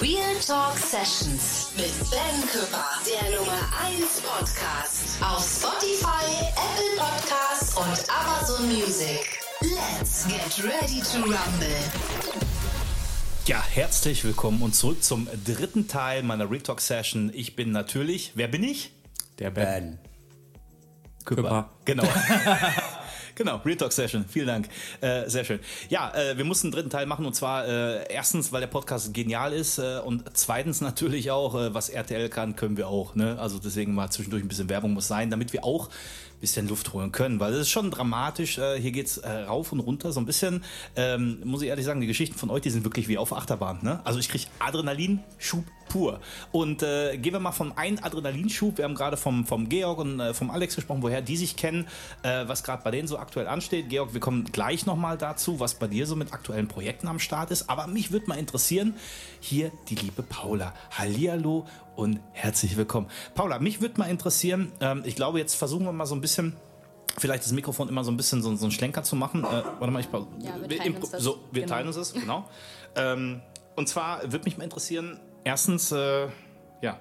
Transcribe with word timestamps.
Real 0.00 0.34
Talk 0.46 0.78
Sessions 0.78 1.72
mit 1.76 1.92
Ben 2.10 2.48
Küpper, 2.48 2.86
der 3.04 3.38
Nummer 3.38 3.60
1 3.84 4.22
Podcast 4.22 5.22
auf 5.22 5.44
Spotify, 5.44 6.24
Apple 6.52 6.96
Podcasts 6.96 7.76
und 7.76 7.98
Amazon 8.08 8.66
Music. 8.66 9.40
Let's 9.60 10.26
get 10.26 10.64
ready 10.64 11.02
to 11.02 11.18
rumble. 11.18 11.68
Ja, 13.44 13.62
herzlich 13.62 14.24
willkommen 14.24 14.62
und 14.62 14.74
zurück 14.74 15.04
zum 15.04 15.28
dritten 15.44 15.86
Teil 15.86 16.22
meiner 16.22 16.50
Real 16.50 16.62
Talk 16.62 16.80
Session. 16.80 17.30
Ich 17.34 17.56
bin 17.56 17.72
natürlich, 17.72 18.32
wer 18.36 18.48
bin 18.48 18.64
ich? 18.64 18.92
Der 19.38 19.50
Ben. 19.50 19.98
Küpper. 21.26 21.42
Küpper. 21.42 21.70
Genau. 21.84 22.04
Genau, 23.38 23.60
Real 23.64 23.76
Talk 23.76 23.92
Session. 23.92 24.24
Vielen 24.28 24.48
Dank. 24.48 24.68
Äh, 25.00 25.30
sehr 25.30 25.44
schön. 25.44 25.60
Ja, 25.88 26.12
äh, 26.12 26.36
wir 26.36 26.44
mussten 26.44 26.66
einen 26.66 26.72
dritten 26.72 26.90
Teil 26.90 27.06
machen 27.06 27.24
und 27.24 27.34
zwar 27.34 27.68
äh, 27.68 28.12
erstens, 28.12 28.50
weil 28.50 28.60
der 28.60 28.66
Podcast 28.66 29.14
genial 29.14 29.52
ist 29.52 29.78
äh, 29.78 30.00
und 30.04 30.24
zweitens 30.32 30.80
natürlich 30.80 31.30
auch, 31.30 31.54
äh, 31.54 31.72
was 31.72 31.88
RTL 31.88 32.30
kann, 32.30 32.56
können 32.56 32.76
wir 32.76 32.88
auch. 32.88 33.14
Ne? 33.14 33.38
Also 33.38 33.60
deswegen 33.60 33.94
mal 33.94 34.10
zwischendurch 34.10 34.42
ein 34.42 34.48
bisschen 34.48 34.68
Werbung 34.68 34.92
muss 34.92 35.06
sein, 35.06 35.30
damit 35.30 35.52
wir 35.52 35.62
auch 35.62 35.88
bisschen 36.40 36.68
Luft 36.68 36.92
holen 36.92 37.12
können, 37.12 37.40
weil 37.40 37.52
es 37.52 37.60
ist 37.60 37.70
schon 37.70 37.90
dramatisch. 37.90 38.58
Äh, 38.58 38.80
hier 38.80 38.92
geht's 38.92 39.18
äh, 39.18 39.30
rauf 39.30 39.72
und 39.72 39.80
runter 39.80 40.12
so 40.12 40.20
ein 40.20 40.26
bisschen. 40.26 40.64
Ähm, 40.96 41.40
muss 41.44 41.62
ich 41.62 41.68
ehrlich 41.68 41.84
sagen, 41.84 42.00
die 42.00 42.06
Geschichten 42.06 42.38
von 42.38 42.50
euch, 42.50 42.62
die 42.62 42.70
sind 42.70 42.84
wirklich 42.84 43.08
wie 43.08 43.18
auf 43.18 43.32
Achterbahn. 43.32 43.80
Ne? 43.82 44.00
Also 44.04 44.18
ich 44.18 44.28
kriege 44.28 44.44
Adrenalinschub 44.58 45.64
pur. 45.88 46.20
Und 46.52 46.82
äh, 46.82 47.16
gehen 47.16 47.32
wir 47.32 47.40
mal 47.40 47.52
von 47.52 47.76
einem 47.76 47.98
Adrenalinschub. 48.02 48.78
Wir 48.78 48.84
haben 48.84 48.94
gerade 48.94 49.16
vom, 49.16 49.46
vom 49.46 49.68
Georg 49.68 49.98
und 49.98 50.20
äh, 50.20 50.34
vom 50.34 50.50
Alex 50.50 50.76
gesprochen, 50.76 51.02
woher 51.02 51.22
die 51.22 51.36
sich 51.36 51.56
kennen, 51.56 51.86
äh, 52.22 52.46
was 52.46 52.62
gerade 52.62 52.82
bei 52.84 52.90
denen 52.90 53.08
so 53.08 53.18
aktuell 53.18 53.48
ansteht. 53.48 53.88
Georg, 53.88 54.12
wir 54.12 54.20
kommen 54.20 54.44
gleich 54.44 54.86
nochmal 54.86 55.18
dazu, 55.18 55.60
was 55.60 55.74
bei 55.74 55.86
dir 55.86 56.06
so 56.06 56.16
mit 56.16 56.32
aktuellen 56.32 56.68
Projekten 56.68 57.08
am 57.08 57.18
Start 57.18 57.50
ist. 57.50 57.68
Aber 57.68 57.86
mich 57.86 58.12
würde 58.12 58.26
mal 58.26 58.38
interessieren, 58.38 58.94
hier 59.40 59.72
die 59.88 59.96
liebe 59.96 60.22
Paula. 60.22 60.74
Hallihallo 60.90 61.66
und 61.98 62.20
herzlich 62.32 62.76
willkommen. 62.76 63.08
Paula, 63.34 63.58
mich 63.58 63.80
würde 63.80 63.98
mal 63.98 64.08
interessieren, 64.08 64.70
ähm, 64.80 65.02
ich 65.04 65.16
glaube, 65.16 65.40
jetzt 65.40 65.56
versuchen 65.56 65.84
wir 65.84 65.90
mal 65.90 66.06
so 66.06 66.14
ein 66.14 66.20
bisschen 66.20 66.56
vielleicht 67.18 67.42
das 67.44 67.50
Mikrofon 67.50 67.88
immer 67.88 68.04
so 68.04 68.12
ein 68.12 68.16
bisschen 68.16 68.40
so, 68.40 68.54
so 68.54 68.66
einen 68.66 68.70
Schlenker 68.70 69.02
zu 69.02 69.16
machen. 69.16 69.42
Äh, 69.42 69.64
warte 69.80 69.90
mal, 69.90 69.98
ich 69.98 70.06
Ja, 70.38 70.54
wir 70.68 70.78
teilen 70.78 70.94
uns 70.96 71.10
das. 71.10 71.22
So, 71.24 71.40
wir 71.50 71.62
Genau. 71.62 71.74
teilen 71.74 71.86
uns 71.88 71.96
das, 71.96 72.12
genau. 72.14 72.48
ähm, 72.94 73.42
und 73.74 73.88
zwar 73.88 74.22
würde 74.30 74.44
mich 74.44 74.56
mal 74.56 74.62
interessieren, 74.62 75.18
erstens, 75.42 75.90
äh, 75.90 76.28
ja, 76.82 77.00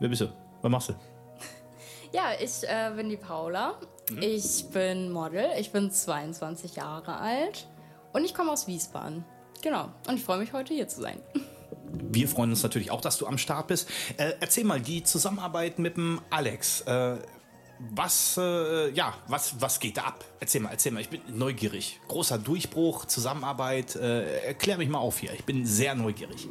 wer 0.00 0.08
bist 0.08 0.22
du? 0.22 0.28
Was 0.62 0.70
machst 0.70 0.88
du? 0.88 0.94
Ja, 2.12 2.30
ich 2.40 2.62
äh, 2.66 2.90
bin 2.96 3.10
die 3.10 3.16
Paula. 3.18 3.74
Mhm. 4.10 4.18
Ich 4.22 4.66
bin 4.70 5.10
Model. 5.12 5.46
Ich 5.58 5.72
bin 5.72 5.90
22 5.90 6.76
Jahre 6.76 7.18
alt 7.18 7.66
und 8.14 8.24
ich 8.24 8.34
komme 8.34 8.50
aus 8.50 8.66
Wiesbaden. 8.66 9.24
Genau. 9.62 9.88
Und 10.08 10.16
ich 10.16 10.24
freue 10.24 10.38
mich, 10.38 10.54
heute 10.54 10.72
hier 10.72 10.88
zu 10.88 11.02
sein. 11.02 11.18
Wir 11.92 12.28
freuen 12.28 12.50
uns 12.50 12.62
natürlich 12.62 12.90
auch, 12.90 13.00
dass 13.00 13.18
du 13.18 13.26
am 13.26 13.38
Start 13.38 13.68
bist. 13.68 13.88
Äh, 14.16 14.32
erzähl 14.40 14.64
mal, 14.64 14.80
die 14.80 15.02
Zusammenarbeit 15.02 15.78
mit 15.78 15.96
dem 15.96 16.20
Alex. 16.30 16.82
Äh, 16.82 17.16
was, 17.90 18.36
äh, 18.38 18.90
ja, 18.90 19.14
was, 19.26 19.60
was 19.60 19.80
geht 19.80 19.96
da 19.96 20.02
ab? 20.02 20.24
Erzähl 20.40 20.60
mal, 20.60 20.70
erzähl 20.70 20.92
mal. 20.92 21.00
Ich 21.00 21.08
bin 21.08 21.20
neugierig. 21.26 22.00
Großer 22.08 22.38
Durchbruch, 22.38 23.06
Zusammenarbeit. 23.06 23.96
Äh, 23.96 24.46
erklär 24.46 24.78
mich 24.78 24.88
mal 24.88 24.98
auf 24.98 25.18
hier. 25.18 25.32
Ich 25.32 25.44
bin 25.44 25.66
sehr 25.66 25.94
neugierig. 25.94 26.48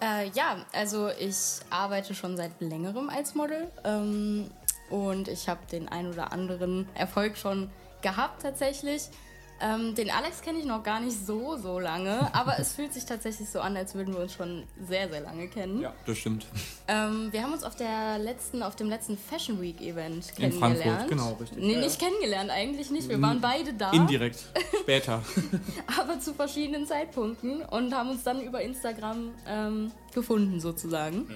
Äh, 0.00 0.30
ja, 0.30 0.64
also 0.72 1.08
ich 1.08 1.60
arbeite 1.70 2.14
schon 2.14 2.36
seit 2.36 2.60
längerem 2.60 3.08
als 3.08 3.34
Model 3.34 3.70
ähm, 3.84 4.50
und 4.90 5.28
ich 5.28 5.48
habe 5.48 5.60
den 5.70 5.88
ein 5.88 6.08
oder 6.08 6.32
anderen 6.32 6.88
Erfolg 6.94 7.38
schon 7.38 7.70
gehabt 8.02 8.42
tatsächlich. 8.42 9.08
Ähm, 9.58 9.94
den 9.94 10.10
Alex 10.10 10.42
kenne 10.42 10.58
ich 10.58 10.66
noch 10.66 10.82
gar 10.82 11.00
nicht 11.00 11.16
so, 11.26 11.56
so 11.56 11.78
lange, 11.78 12.28
aber 12.34 12.58
es 12.58 12.74
fühlt 12.74 12.92
sich 12.92 13.06
tatsächlich 13.06 13.48
so 13.48 13.60
an, 13.60 13.74
als 13.74 13.94
würden 13.94 14.12
wir 14.12 14.20
uns 14.20 14.34
schon 14.34 14.64
sehr, 14.86 15.08
sehr 15.08 15.22
lange 15.22 15.48
kennen. 15.48 15.80
Ja, 15.80 15.94
das 16.04 16.18
stimmt. 16.18 16.46
Ähm, 16.88 17.32
wir 17.32 17.42
haben 17.42 17.54
uns 17.54 17.64
auf 17.64 17.74
der 17.74 18.18
letzten, 18.18 18.62
auf 18.62 18.76
dem 18.76 18.90
letzten 18.90 19.16
Fashion 19.16 19.60
Week 19.62 19.80
Event 19.80 20.28
In 20.30 20.50
kennengelernt. 20.50 20.82
Frankfurt, 20.82 21.08
genau, 21.08 21.32
richtig. 21.40 21.58
Nee, 21.58 21.72
Ja, 21.72 21.80
nicht 21.80 21.98
kennengelernt, 21.98 22.50
eigentlich 22.50 22.90
nicht. 22.90 23.08
Wir 23.08 23.20
waren 23.22 23.40
beide 23.40 23.72
da, 23.72 23.92
Indirekt. 23.92 24.44
Später. 24.80 25.22
aber 26.00 26.20
zu 26.20 26.34
verschiedenen 26.34 26.86
Zeitpunkten 26.86 27.62
und 27.62 27.94
haben 27.94 28.10
uns 28.10 28.24
dann 28.24 28.42
über 28.42 28.60
Instagram 28.60 29.30
ähm, 29.48 29.90
gefunden, 30.14 30.60
sozusagen. 30.60 31.28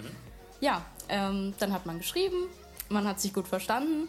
Ja, 0.61 0.83
ähm, 1.09 1.55
dann 1.59 1.73
hat 1.73 1.87
man 1.87 1.99
geschrieben, 1.99 2.49
man 2.91 3.09
hat 3.09 3.19
sich 3.19 3.33
gut 3.33 3.49
verstanden, 3.49 4.09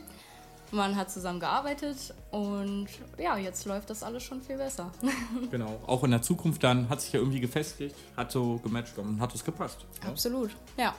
man 0.71 0.97
hat 0.97 1.09
zusammen 1.11 1.39
gearbeitet 1.39 2.13
und 2.31 2.87
ja, 3.17 3.37
jetzt 3.37 3.65
läuft 3.65 3.89
das 3.89 4.03
alles 4.03 4.23
schon 4.23 4.41
viel 4.41 4.55
besser. 4.57 4.89
genau. 5.51 5.81
Auch 5.85 6.05
in 6.05 6.11
der 6.11 6.21
Zukunft 6.21 6.63
dann 6.63 6.87
hat 6.87 7.01
sich 7.01 7.11
ja 7.11 7.19
irgendwie 7.19 7.41
gefestigt, 7.41 7.93
hat 8.15 8.31
so 8.31 8.57
gematcht 8.63 8.97
und 8.97 9.19
hat 9.19 9.35
es 9.35 9.43
gepasst. 9.43 9.85
Absolut, 10.07 10.51
ja. 10.77 10.95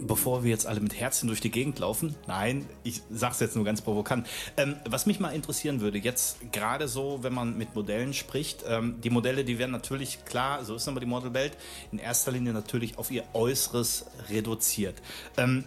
Bevor 0.00 0.44
wir 0.44 0.50
jetzt 0.50 0.66
alle 0.66 0.78
mit 0.78 0.98
Herzchen 0.98 1.26
durch 1.26 1.40
die 1.40 1.50
Gegend 1.50 1.80
laufen, 1.80 2.14
nein, 2.28 2.68
ich 2.84 3.02
sag's 3.10 3.40
jetzt 3.40 3.56
nur 3.56 3.64
ganz 3.64 3.82
provokant. 3.82 4.28
Ähm, 4.56 4.76
was 4.88 5.06
mich 5.06 5.18
mal 5.18 5.30
interessieren 5.30 5.80
würde, 5.80 5.98
jetzt 5.98 6.52
gerade 6.52 6.86
so, 6.86 7.18
wenn 7.22 7.34
man 7.34 7.58
mit 7.58 7.74
Modellen 7.74 8.14
spricht, 8.14 8.64
ähm, 8.68 9.00
die 9.02 9.10
Modelle, 9.10 9.44
die 9.44 9.58
werden 9.58 9.72
natürlich, 9.72 10.24
klar, 10.24 10.64
so 10.64 10.76
ist 10.76 10.86
aber 10.86 11.00
die 11.00 11.06
Modelwelt, 11.06 11.56
in 11.90 11.98
erster 11.98 12.30
Linie 12.30 12.52
natürlich 12.52 12.98
auf 12.98 13.10
ihr 13.10 13.24
Äußeres 13.32 14.06
reduziert. 14.30 14.94
Ähm, 15.36 15.64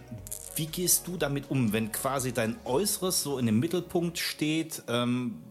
wie 0.56 0.68
gehst 0.68 1.08
du 1.08 1.18
damit 1.18 1.50
um, 1.50 1.74
wenn 1.74 1.92
quasi 1.92 2.34
dein 2.34 2.58
Äußeres 2.66 3.24
so 3.24 3.38
in 3.38 3.46
dem 3.46 3.60
Mittelpunkt 3.60 4.21
steht? 4.22 4.84
Ähm, 4.88 5.42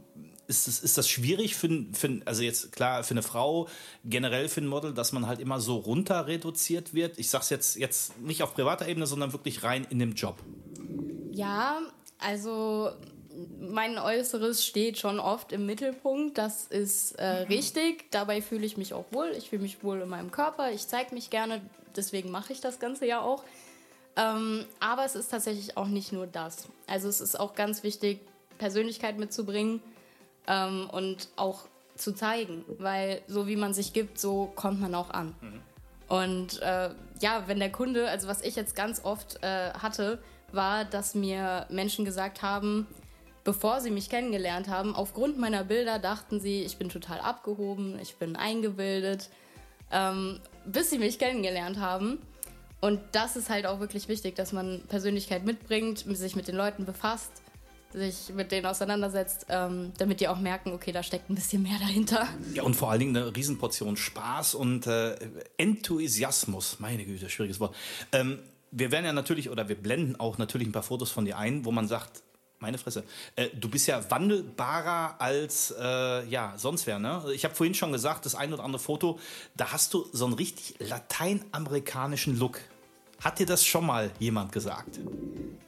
ist 0.50 0.66
das, 0.66 0.80
ist 0.80 0.98
das 0.98 1.08
schwierig 1.08 1.54
für, 1.54 1.86
für, 1.92 2.20
also 2.24 2.42
jetzt 2.42 2.72
klar 2.72 3.04
für 3.04 3.12
eine 3.12 3.22
Frau, 3.22 3.68
generell 4.04 4.48
für 4.48 4.60
ein 4.60 4.66
Model, 4.66 4.92
dass 4.92 5.12
man 5.12 5.26
halt 5.28 5.38
immer 5.38 5.60
so 5.60 5.76
runter 5.76 6.26
reduziert 6.26 6.92
wird? 6.92 7.18
Ich 7.18 7.30
sag's 7.30 7.50
jetzt, 7.50 7.76
jetzt 7.76 8.18
nicht 8.20 8.42
auf 8.42 8.54
privater 8.54 8.88
Ebene, 8.88 9.06
sondern 9.06 9.32
wirklich 9.32 9.62
rein 9.62 9.86
in 9.90 10.00
dem 10.00 10.14
Job. 10.14 10.36
Ja, 11.30 11.80
also 12.18 12.90
mein 13.60 13.98
Äußeres 13.98 14.66
steht 14.66 14.98
schon 14.98 15.20
oft 15.20 15.52
im 15.52 15.66
Mittelpunkt. 15.66 16.36
Das 16.36 16.66
ist 16.66 17.12
äh, 17.12 17.24
richtig. 17.24 18.10
Dabei 18.10 18.42
fühle 18.42 18.66
ich 18.66 18.76
mich 18.76 18.92
auch 18.92 19.06
wohl. 19.12 19.32
Ich 19.38 19.50
fühle 19.50 19.62
mich 19.62 19.82
wohl 19.82 20.00
in 20.00 20.08
meinem 20.08 20.30
Körper. 20.30 20.72
Ich 20.72 20.88
zeige 20.88 21.14
mich 21.14 21.30
gerne. 21.30 21.62
Deswegen 21.96 22.30
mache 22.30 22.52
ich 22.52 22.60
das 22.60 22.78
Ganze 22.78 23.06
ja 23.06 23.20
auch. 23.20 23.44
Ähm, 24.16 24.64
aber 24.80 25.04
es 25.04 25.14
ist 25.14 25.30
tatsächlich 25.30 25.76
auch 25.76 25.86
nicht 25.86 26.12
nur 26.12 26.26
das. 26.26 26.68
Also 26.86 27.08
es 27.08 27.20
ist 27.20 27.38
auch 27.38 27.54
ganz 27.54 27.82
wichtig, 27.82 28.20
Persönlichkeit 28.60 29.18
mitzubringen 29.18 29.82
ähm, 30.46 30.88
und 30.92 31.28
auch 31.34 31.62
zu 31.96 32.12
zeigen. 32.12 32.64
Weil 32.78 33.22
so 33.26 33.48
wie 33.48 33.56
man 33.56 33.74
sich 33.74 33.92
gibt, 33.92 34.20
so 34.20 34.52
kommt 34.54 34.80
man 34.80 34.94
auch 34.94 35.10
an. 35.10 35.34
Und 36.08 36.60
äh, 36.60 36.90
ja, 37.20 37.44
wenn 37.46 37.58
der 37.58 37.72
Kunde, 37.72 38.08
also 38.08 38.28
was 38.28 38.42
ich 38.42 38.56
jetzt 38.56 38.76
ganz 38.76 39.04
oft 39.04 39.42
äh, 39.42 39.72
hatte, 39.72 40.18
war, 40.52 40.84
dass 40.84 41.14
mir 41.14 41.66
Menschen 41.70 42.04
gesagt 42.04 42.42
haben, 42.42 42.86
bevor 43.44 43.80
sie 43.80 43.90
mich 43.90 44.10
kennengelernt 44.10 44.68
haben, 44.68 44.94
aufgrund 44.94 45.38
meiner 45.38 45.64
Bilder 45.64 45.98
dachten 45.98 46.40
sie, 46.40 46.62
ich 46.62 46.76
bin 46.76 46.88
total 46.88 47.20
abgehoben, 47.20 47.98
ich 48.02 48.16
bin 48.16 48.36
eingebildet, 48.36 49.30
ähm, 49.92 50.40
bis 50.64 50.90
sie 50.90 50.98
mich 50.98 51.18
kennengelernt 51.18 51.78
haben. 51.78 52.18
Und 52.80 53.00
das 53.12 53.36
ist 53.36 53.50
halt 53.50 53.66
auch 53.66 53.78
wirklich 53.78 54.08
wichtig, 54.08 54.34
dass 54.34 54.52
man 54.52 54.82
Persönlichkeit 54.88 55.44
mitbringt, 55.44 55.98
sich 56.00 56.34
mit 56.34 56.48
den 56.48 56.56
Leuten 56.56 56.86
befasst, 56.86 57.30
sich 57.92 58.32
mit 58.34 58.52
denen 58.52 58.66
auseinandersetzt, 58.66 59.46
ähm, 59.48 59.92
damit 59.98 60.20
die 60.20 60.28
auch 60.28 60.38
merken, 60.38 60.72
okay, 60.72 60.92
da 60.92 61.02
steckt 61.02 61.30
ein 61.30 61.34
bisschen 61.34 61.62
mehr 61.62 61.78
dahinter. 61.78 62.28
Ja, 62.54 62.62
und 62.62 62.74
vor 62.74 62.90
allen 62.90 63.00
Dingen 63.00 63.16
eine 63.16 63.34
Riesenportion 63.34 63.96
Spaß 63.96 64.54
und 64.54 64.86
äh, 64.86 65.16
Enthusiasmus. 65.56 66.78
Meine 66.78 67.04
Güte, 67.04 67.28
schwieriges 67.28 67.60
Wort. 67.60 67.74
Ähm, 68.12 68.38
wir 68.70 68.92
werden 68.92 69.04
ja 69.04 69.12
natürlich, 69.12 69.50
oder 69.50 69.68
wir 69.68 69.76
blenden 69.76 70.18
auch 70.18 70.38
natürlich 70.38 70.68
ein 70.68 70.72
paar 70.72 70.82
Fotos 70.82 71.10
von 71.10 71.24
dir 71.24 71.36
ein, 71.36 71.64
wo 71.64 71.72
man 71.72 71.88
sagt, 71.88 72.22
meine 72.60 72.76
Fresse, 72.76 73.04
äh, 73.36 73.48
du 73.58 73.68
bist 73.68 73.86
ja 73.88 74.10
wandelbarer 74.10 75.16
als 75.18 75.74
äh, 75.78 76.26
ja 76.26 76.54
sonst 76.56 76.86
wer. 76.86 76.98
Ne? 76.98 77.24
Ich 77.34 77.44
habe 77.44 77.54
vorhin 77.54 77.74
schon 77.74 77.90
gesagt, 77.90 78.26
das 78.26 78.34
ein 78.34 78.52
oder 78.52 78.62
andere 78.62 78.80
Foto, 78.80 79.18
da 79.56 79.72
hast 79.72 79.94
du 79.94 80.06
so 80.12 80.26
einen 80.26 80.34
richtig 80.34 80.74
lateinamerikanischen 80.78 82.38
Look. 82.38 82.60
Hat 83.22 83.38
dir 83.38 83.46
das 83.46 83.64
schon 83.64 83.86
mal 83.86 84.10
jemand 84.18 84.52
gesagt? 84.52 84.98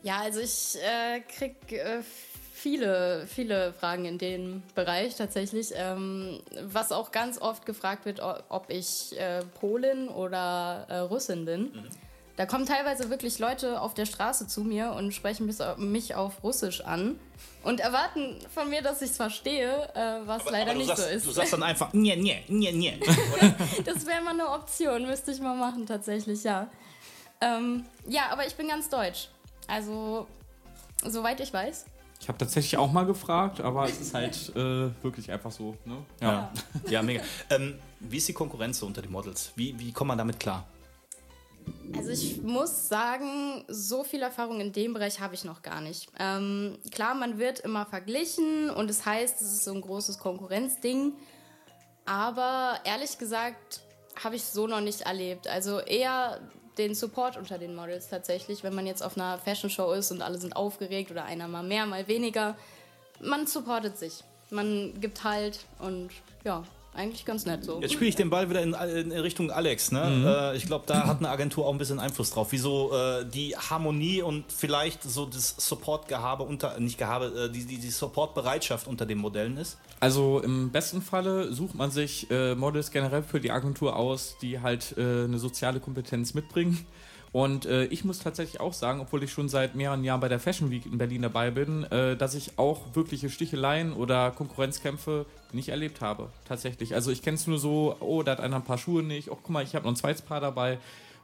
Ja, 0.02 0.20
also 0.20 0.40
ich 0.40 0.76
äh, 0.82 1.20
krieg 1.20 1.54
äh, 1.70 2.00
viele, 2.54 3.26
viele 3.28 3.72
Fragen 3.74 4.04
in 4.04 4.18
dem 4.18 4.62
Bereich 4.74 5.16
tatsächlich. 5.16 5.70
Ähm, 5.74 6.40
was 6.64 6.92
auch 6.92 7.12
ganz 7.12 7.40
oft 7.40 7.66
gefragt 7.66 8.04
wird, 8.06 8.20
ob 8.48 8.66
ich 8.68 9.18
äh, 9.18 9.42
Polin 9.60 10.08
oder 10.08 10.86
äh, 10.88 10.98
Russin 10.98 11.44
bin. 11.44 11.72
Da 12.36 12.46
kommen 12.46 12.64
teilweise 12.64 13.10
wirklich 13.10 13.38
Leute 13.38 13.80
auf 13.82 13.92
der 13.92 14.06
Straße 14.06 14.46
zu 14.48 14.62
mir 14.62 14.92
und 14.92 15.12
sprechen 15.12 15.46
bis- 15.46 15.60
mich 15.76 16.14
auf 16.14 16.42
Russisch 16.42 16.80
an 16.80 17.20
und 17.62 17.78
erwarten 17.78 18.38
von 18.54 18.70
mir, 18.70 18.80
dass 18.80 19.02
ich 19.02 19.10
es 19.10 19.16
verstehe, 19.18 19.70
äh, 19.94 20.26
was 20.26 20.50
leider 20.50 20.72
du 20.72 20.78
nicht 20.78 20.86
sagst, 20.88 21.02
so 21.02 21.08
ist. 21.10 21.26
Du 21.26 21.30
sagst 21.30 21.52
dann 21.52 21.62
einfach, 21.62 21.92
nye, 21.92 22.16
nye, 22.16 22.38
nye, 22.48 22.72
nye. 22.72 22.92
Das 23.84 24.06
wäre 24.06 24.22
mal 24.22 24.30
eine 24.30 24.48
Option, 24.48 25.06
müsste 25.06 25.30
ich 25.30 25.40
mal 25.40 25.54
machen, 25.54 25.84
tatsächlich, 25.86 26.42
ja. 26.42 26.68
Ähm, 27.42 27.84
ja, 28.06 28.30
aber 28.30 28.46
ich 28.46 28.54
bin 28.54 28.68
ganz 28.68 28.88
deutsch. 28.88 29.28
Also, 29.66 30.26
soweit 31.04 31.40
ich 31.40 31.52
weiß. 31.52 31.86
Ich 32.20 32.28
habe 32.28 32.38
tatsächlich 32.38 32.76
auch 32.76 32.92
mal 32.92 33.04
gefragt, 33.04 33.60
aber 33.60 33.84
es 33.84 34.00
ist 34.00 34.14
halt 34.14 34.52
äh, 34.54 34.90
wirklich 35.02 35.30
einfach 35.32 35.50
so. 35.50 35.76
Ne? 35.84 35.96
Ja, 36.20 36.52
ja 36.88 37.02
mega. 37.02 37.20
Ähm, 37.50 37.80
wie 37.98 38.18
ist 38.18 38.28
die 38.28 38.32
Konkurrenz 38.32 38.78
so 38.78 38.86
unter 38.86 39.02
den 39.02 39.10
Models? 39.10 39.50
Wie, 39.56 39.76
wie 39.76 39.92
kommt 39.92 40.08
man 40.08 40.18
damit 40.18 40.38
klar? 40.38 40.64
Also 41.96 42.10
ich 42.10 42.40
muss 42.42 42.88
sagen, 42.88 43.64
so 43.66 44.04
viel 44.04 44.22
Erfahrung 44.22 44.60
in 44.60 44.72
dem 44.72 44.94
Bereich 44.94 45.20
habe 45.20 45.34
ich 45.34 45.44
noch 45.44 45.62
gar 45.62 45.80
nicht. 45.80 46.08
Ähm, 46.18 46.78
klar, 46.92 47.14
man 47.16 47.38
wird 47.38 47.58
immer 47.60 47.86
verglichen 47.86 48.70
und 48.70 48.88
es 48.88 49.04
heißt, 49.04 49.42
es 49.42 49.52
ist 49.52 49.64
so 49.64 49.72
ein 49.72 49.80
großes 49.80 50.18
Konkurrenzding. 50.18 51.14
Aber 52.04 52.78
ehrlich 52.84 53.18
gesagt 53.18 53.80
habe 54.22 54.36
ich 54.36 54.44
so 54.44 54.66
noch 54.68 54.80
nicht 54.80 55.02
erlebt. 55.02 55.48
Also 55.48 55.80
eher 55.80 56.40
den 56.78 56.94
Support 56.94 57.36
unter 57.36 57.58
den 57.58 57.74
Models 57.74 58.08
tatsächlich, 58.08 58.62
wenn 58.62 58.74
man 58.74 58.86
jetzt 58.86 59.02
auf 59.02 59.16
einer 59.16 59.38
Fashion 59.38 59.70
Show 59.70 59.92
ist 59.92 60.10
und 60.10 60.22
alle 60.22 60.38
sind 60.38 60.56
aufgeregt 60.56 61.10
oder 61.10 61.24
einer 61.24 61.48
mal 61.48 61.62
mehr, 61.62 61.86
mal 61.86 62.08
weniger. 62.08 62.56
Man 63.20 63.46
supportet 63.46 63.98
sich. 63.98 64.24
Man 64.50 65.00
gibt 65.00 65.24
halt 65.24 65.60
und 65.78 66.10
ja, 66.44 66.64
eigentlich 66.94 67.24
ganz 67.24 67.46
nett 67.46 67.64
so. 67.64 67.80
Jetzt 67.80 67.94
spiele 67.94 68.10
ich 68.10 68.16
den 68.16 68.28
Ball 68.28 68.50
wieder 68.50 68.62
in, 68.62 68.74
in 68.74 69.12
Richtung 69.12 69.50
Alex. 69.50 69.92
Ne? 69.92 70.04
Mhm. 70.04 70.26
Äh, 70.26 70.56
ich 70.56 70.66
glaube, 70.66 70.84
da 70.86 71.06
hat 71.06 71.18
eine 71.18 71.30
Agentur 71.30 71.66
auch 71.66 71.72
ein 71.72 71.78
bisschen 71.78 71.98
Einfluss 71.98 72.30
drauf. 72.30 72.48
Wieso 72.50 72.92
äh, 72.94 73.24
die 73.24 73.56
Harmonie 73.56 74.20
und 74.20 74.44
vielleicht 74.52 75.02
so 75.02 75.24
das 75.24 75.54
Support-Gehabe 75.58 76.42
unter, 76.42 76.78
nicht 76.78 76.98
Gehabe, 76.98 77.48
äh, 77.48 77.52
die, 77.52 77.64
die, 77.64 77.78
die 77.78 77.90
Support-Bereitschaft 77.90 78.86
unter 78.86 79.06
den 79.06 79.18
Modellen 79.18 79.56
ist? 79.56 79.78
Also 80.00 80.40
im 80.40 80.70
besten 80.70 81.00
Falle 81.00 81.52
sucht 81.52 81.74
man 81.74 81.90
sich 81.90 82.30
äh, 82.30 82.54
Models 82.54 82.90
generell 82.90 83.22
für 83.22 83.40
die 83.40 83.50
Agentur 83.50 83.96
aus, 83.96 84.36
die 84.42 84.60
halt 84.60 84.94
äh, 84.98 85.24
eine 85.24 85.38
soziale 85.38 85.80
Kompetenz 85.80 86.34
mitbringen. 86.34 86.86
Und 87.32 87.64
äh, 87.64 87.84
ich 87.84 88.04
muss 88.04 88.18
tatsächlich 88.18 88.60
auch 88.60 88.74
sagen, 88.74 89.00
obwohl 89.00 89.22
ich 89.22 89.32
schon 89.32 89.48
seit 89.48 89.74
mehreren 89.74 90.04
Jahren 90.04 90.20
bei 90.20 90.28
der 90.28 90.38
Fashion 90.38 90.70
Week 90.70 90.84
in 90.84 90.98
Berlin 90.98 91.22
dabei 91.22 91.50
bin, 91.50 91.84
äh, 91.84 92.14
dass 92.14 92.34
ich 92.34 92.58
auch 92.58 92.94
wirkliche 92.94 93.30
Sticheleien 93.30 93.94
oder 93.94 94.30
Konkurrenzkämpfe 94.32 95.24
nicht 95.52 95.70
erlebt 95.70 96.02
habe. 96.02 96.28
Tatsächlich. 96.44 96.94
Also 96.94 97.10
ich 97.10 97.22
kenne 97.22 97.36
es 97.36 97.46
nur 97.46 97.58
so, 97.58 97.96
oh, 98.00 98.22
da 98.22 98.32
hat 98.32 98.40
einer 98.40 98.56
ein 98.56 98.64
paar 98.64 98.76
Schuhe 98.76 99.02
nicht, 99.02 99.30
oh, 99.30 99.38
guck 99.42 99.48
mal, 99.48 99.64
ich 99.64 99.74
habe 99.74 99.84
noch 99.86 99.92
ein 99.92 99.96
zweites 99.96 100.20
Paar 100.20 100.40
dabei. 100.40 100.78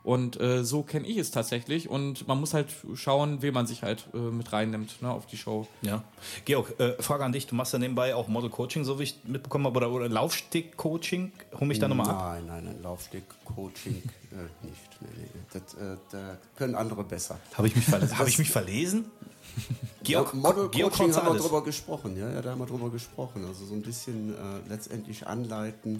Und 0.09 0.41
äh, 0.41 0.65
so 0.65 0.83
kenne 0.83 1.07
ich 1.07 1.19
es 1.19 1.31
tatsächlich. 1.33 1.91
Und 1.91 2.27
man 2.27 2.41
muss 2.41 2.55
halt 2.55 2.69
schauen, 2.95 3.43
wen 3.43 3.53
man 3.53 3.67
sich 3.67 3.83
halt 3.83 4.09
äh, 4.15 4.17
mit 4.17 4.55
reinnimmt 4.55 5.03
ne, 5.03 5.11
auf 5.11 5.27
die 5.27 5.37
Show. 5.37 5.67
Ja. 5.83 6.03
Georg, 6.47 6.81
äh, 6.81 6.95
Frage 7.03 7.27
an 7.27 7.33
dich. 7.33 7.47
Du 7.47 7.55
machst 7.55 7.75
ja 7.75 7.79
nebenbei 7.79 8.15
auch 8.15 8.27
Model-Coaching, 8.27 8.85
so 8.85 8.99
wie 8.99 9.03
ich 9.03 9.21
mitbekommen 9.25 9.67
habe, 9.67 9.77
oder, 9.77 9.91
oder 9.91 10.09
Laufsteg-Coaching. 10.09 11.33
Hol 11.61 11.69
mich 11.69 11.79
da 11.79 11.89
nochmal 11.89 12.09
ab. 12.09 12.23
Nein, 12.23 12.47
nein, 12.47 12.65
nein, 12.65 12.83
Laufsteg-Coaching 12.83 13.97
äh, 13.97 14.67
nicht. 14.67 14.99
Nee, 15.03 15.09
nee. 15.15 15.29
Das, 15.53 15.75
äh, 15.75 15.99
da 16.11 16.39
können 16.57 16.75
andere 16.75 17.05
besser. 17.05 17.39
Habe 17.53 17.69
ich, 17.69 17.77
mich 17.77 17.87
hab 17.89 18.27
ich 18.27 18.39
mich 18.39 18.51
verlesen? 18.51 19.11
Georg, 20.05 20.33
Model 20.33 20.71
Georg 20.71 20.95
Coaching 20.95 21.15
haben 21.17 21.35
wir 21.35 21.39
drüber 21.39 21.63
gesprochen, 21.63 22.17
ja, 22.17 22.31
ja, 22.31 22.41
da 22.41 22.53
haben 22.53 22.61
wir 22.61 22.67
drüber 22.67 22.89
gesprochen. 22.89 23.45
Also 23.45 23.67
so 23.67 23.75
ein 23.75 23.83
bisschen 23.83 24.33
äh, 24.33 24.71
letztendlich 24.71 25.27
anleiten, 25.27 25.97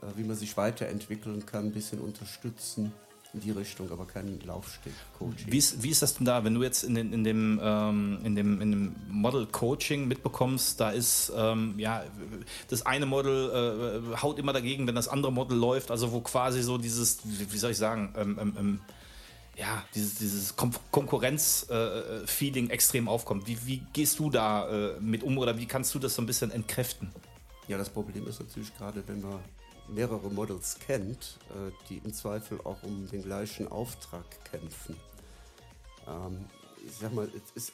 äh, 0.00 0.16
wie 0.16 0.22
man 0.22 0.36
sich 0.36 0.56
weiterentwickeln 0.56 1.44
kann, 1.44 1.66
ein 1.66 1.72
bisschen 1.72 1.98
unterstützen 1.98 2.92
in 3.34 3.40
die 3.40 3.50
Richtung, 3.50 3.90
aber 3.90 4.06
kein 4.06 4.40
Laufsteg-Coaching. 4.40 5.52
Wie 5.52 5.58
ist, 5.58 5.82
wie 5.82 5.90
ist 5.90 6.00
das 6.00 6.14
denn 6.16 6.24
da, 6.24 6.44
wenn 6.44 6.54
du 6.54 6.62
jetzt 6.62 6.82
in, 6.82 6.94
den, 6.94 7.12
in 7.12 7.24
dem, 7.24 7.60
ähm, 7.62 8.18
in 8.24 8.34
dem, 8.34 8.60
in 8.60 8.70
dem 8.70 8.96
Model-Coaching 9.08 10.08
mitbekommst, 10.08 10.80
da 10.80 10.90
ist, 10.90 11.32
ähm, 11.36 11.74
ja, 11.78 12.04
das 12.68 12.86
eine 12.86 13.06
Model 13.06 14.02
äh, 14.14 14.16
haut 14.22 14.38
immer 14.38 14.52
dagegen, 14.52 14.86
wenn 14.86 14.94
das 14.94 15.08
andere 15.08 15.30
Model 15.32 15.58
läuft, 15.58 15.90
also 15.90 16.12
wo 16.12 16.20
quasi 16.20 16.62
so 16.62 16.78
dieses, 16.78 17.18
wie 17.24 17.58
soll 17.58 17.72
ich 17.72 17.78
sagen, 17.78 18.14
ähm, 18.16 18.38
ähm, 18.40 18.56
ähm, 18.58 18.80
ja, 19.58 19.84
dieses, 19.94 20.14
dieses 20.14 20.56
Kom 20.56 20.70
Konkurrenz-Feeling 20.92 22.70
extrem 22.70 23.08
aufkommt. 23.08 23.46
Wie, 23.46 23.58
wie 23.66 23.82
gehst 23.92 24.20
du 24.20 24.30
da 24.30 24.68
äh, 24.68 25.00
mit 25.00 25.22
um 25.22 25.36
oder 25.36 25.58
wie 25.58 25.66
kannst 25.66 25.94
du 25.94 25.98
das 25.98 26.14
so 26.14 26.22
ein 26.22 26.26
bisschen 26.26 26.50
entkräften? 26.50 27.10
Ja, 27.66 27.76
das 27.76 27.90
Problem 27.90 28.26
ist 28.26 28.40
natürlich 28.40 28.74
gerade, 28.76 29.02
wenn 29.06 29.20
man 29.20 29.40
mehrere 29.88 30.30
Models 30.30 30.78
kennt, 30.78 31.38
äh, 31.50 31.70
die 31.88 31.98
im 31.98 32.12
Zweifel 32.12 32.60
auch 32.62 32.82
um 32.82 33.08
den 33.08 33.22
gleichen 33.22 33.68
Auftrag 33.68 34.24
kämpfen. 34.44 34.96
Ähm, 36.06 36.44
ich 36.84 36.96
sag 36.96 37.12
mal, 37.12 37.28
ist, 37.54 37.72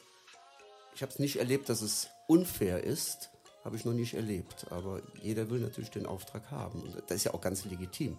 ich 0.94 1.02
habe 1.02 1.12
es 1.12 1.18
nicht 1.18 1.36
erlebt, 1.36 1.68
dass 1.68 1.82
es 1.82 2.08
unfair 2.26 2.84
ist, 2.84 3.30
habe 3.64 3.76
ich 3.76 3.84
noch 3.84 3.92
nicht 3.92 4.14
erlebt. 4.14 4.66
Aber 4.70 5.00
jeder 5.22 5.50
will 5.50 5.60
natürlich 5.60 5.90
den 5.90 6.06
Auftrag 6.06 6.50
haben. 6.50 6.82
Und 6.82 6.94
das 6.94 7.16
ist 7.16 7.24
ja 7.24 7.34
auch 7.34 7.40
ganz 7.40 7.64
legitim. 7.64 8.16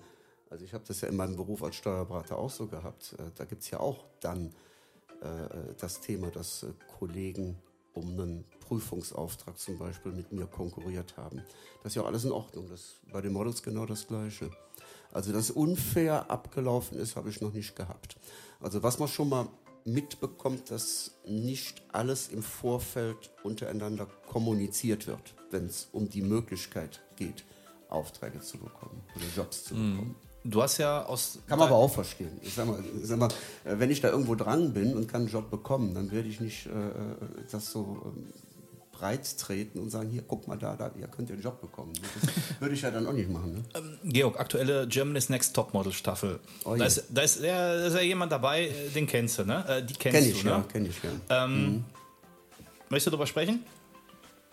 Also 0.49 0.65
ich 0.65 0.73
habe 0.73 0.83
das 0.87 1.01
ja 1.01 1.07
in 1.07 1.15
meinem 1.15 1.35
Beruf 1.35 1.63
als 1.63 1.75
Steuerberater 1.75 2.37
auch 2.37 2.49
so 2.49 2.67
gehabt. 2.67 3.15
Äh, 3.19 3.31
Da 3.35 3.45
gibt 3.45 3.63
es 3.63 3.69
ja 3.69 3.79
auch 3.79 4.05
dann 4.19 4.53
äh, 5.21 5.73
das 5.77 6.01
Thema, 6.01 6.29
dass 6.31 6.65
Kollegen 6.99 7.57
um 7.95 8.19
einen 8.19 8.45
Prüfungsauftrag 8.59 9.57
zum 9.57 9.77
Beispiel 9.77 10.11
mit 10.11 10.31
mir 10.31 10.45
konkurriert 10.45 11.17
haben. 11.17 11.41
Das 11.81 11.91
ist 11.91 11.95
ja 11.95 12.03
alles 12.03 12.25
in 12.25 12.31
Ordnung. 12.31 12.67
Das 12.69 12.81
ist 12.81 13.11
bei 13.11 13.21
den 13.21 13.33
Models 13.33 13.63
genau 13.63 13.85
das 13.85 14.07
Gleiche. 14.07 14.51
Also, 15.11 15.31
dass 15.31 15.49
unfair 15.49 16.29
abgelaufen 16.29 16.97
ist, 16.97 17.15
habe 17.15 17.29
ich 17.29 17.41
noch 17.41 17.53
nicht 17.53 17.75
gehabt. 17.75 18.17
Also, 18.59 18.83
was 18.83 18.99
man 18.99 19.07
schon 19.07 19.29
mal 19.29 19.47
mitbekommt, 19.85 20.71
dass 20.71 21.11
nicht 21.25 21.83
alles 21.91 22.27
im 22.27 22.43
Vorfeld 22.43 23.31
untereinander 23.43 24.07
kommuniziert 24.27 25.07
wird, 25.07 25.35
wenn 25.51 25.67
es 25.67 25.87
um 25.91 26.09
die 26.09 26.23
Möglichkeit 26.23 27.01
geht, 27.15 27.45
Aufträge 27.87 28.41
zu 28.41 28.57
bekommen 28.57 29.03
oder 29.15 29.25
Jobs 29.35 29.63
zu 29.63 29.75
bekommen. 29.75 30.15
Du 30.47 30.61
hast 30.61 30.77
ja 30.77 31.03
aus. 31.05 31.39
Kann 31.47 31.57
man 31.57 31.67
aber 31.67 31.77
auch 31.77 31.91
verstehen. 31.91 32.39
Ich 32.43 32.53
sag 32.53 32.67
mal, 32.67 32.77
ich 33.01 33.07
sag 33.07 33.17
mal, 33.17 33.29
äh, 33.63 33.79
wenn 33.79 33.89
ich 33.89 33.99
da 33.99 34.09
irgendwo 34.09 34.35
dran 34.35 34.73
bin 34.73 34.93
und 34.95 35.07
kann 35.07 35.21
einen 35.21 35.31
Job 35.31 35.49
bekommen, 35.49 35.95
dann 35.95 36.11
werde 36.11 36.29
ich 36.29 36.39
nicht 36.39 36.67
äh, 36.67 36.69
äh, 36.69 36.93
das 37.51 37.71
so 37.71 37.99
ähm, 38.05 38.27
breit 38.91 39.37
treten 39.39 39.79
und 39.79 39.89
sagen, 39.89 40.09
hier, 40.09 40.21
guck 40.27 40.47
mal 40.47 40.55
da, 40.57 40.75
da, 40.75 40.91
ihr 40.99 41.07
könnt 41.07 41.29
ihr 41.29 41.33
einen 41.33 41.43
Job 41.43 41.59
bekommen. 41.61 41.93
Das 42.23 42.33
würde 42.61 42.75
ich 42.75 42.81
ja 42.83 42.91
dann 42.91 43.07
auch 43.07 43.13
nicht 43.13 43.29
machen. 43.29 43.53
Ne? 43.55 43.63
Georg, 44.03 44.39
aktuelle 44.39 44.87
Germany's 44.87 45.29
Next 45.29 45.55
Topmodel 45.55 45.91
Staffel. 45.91 46.39
Oh 46.63 46.75
da, 46.75 46.85
ist, 46.85 47.03
da, 47.09 47.21
ist, 47.23 47.41
ja, 47.41 47.77
da 47.77 47.85
ist 47.87 47.95
ja 47.95 48.01
jemand 48.01 48.31
dabei, 48.31 48.67
äh, 48.67 48.89
den 48.93 49.07
kennst 49.07 49.39
du, 49.39 49.45
ne? 49.45 49.65
Äh, 49.67 49.83
Die 49.83 49.95
kennst 49.95 50.19
Kenn 50.19 50.29
ich, 50.29 50.41
du, 50.43 50.47
ja, 50.47 50.57
ne? 50.59 50.65
kenn 50.71 50.85
ich, 50.85 50.95
ja. 51.03 51.45
Ähm, 51.45 51.83
Möchtest 52.89 53.07
du 53.07 53.11
darüber 53.11 53.25
sprechen? 53.25 53.63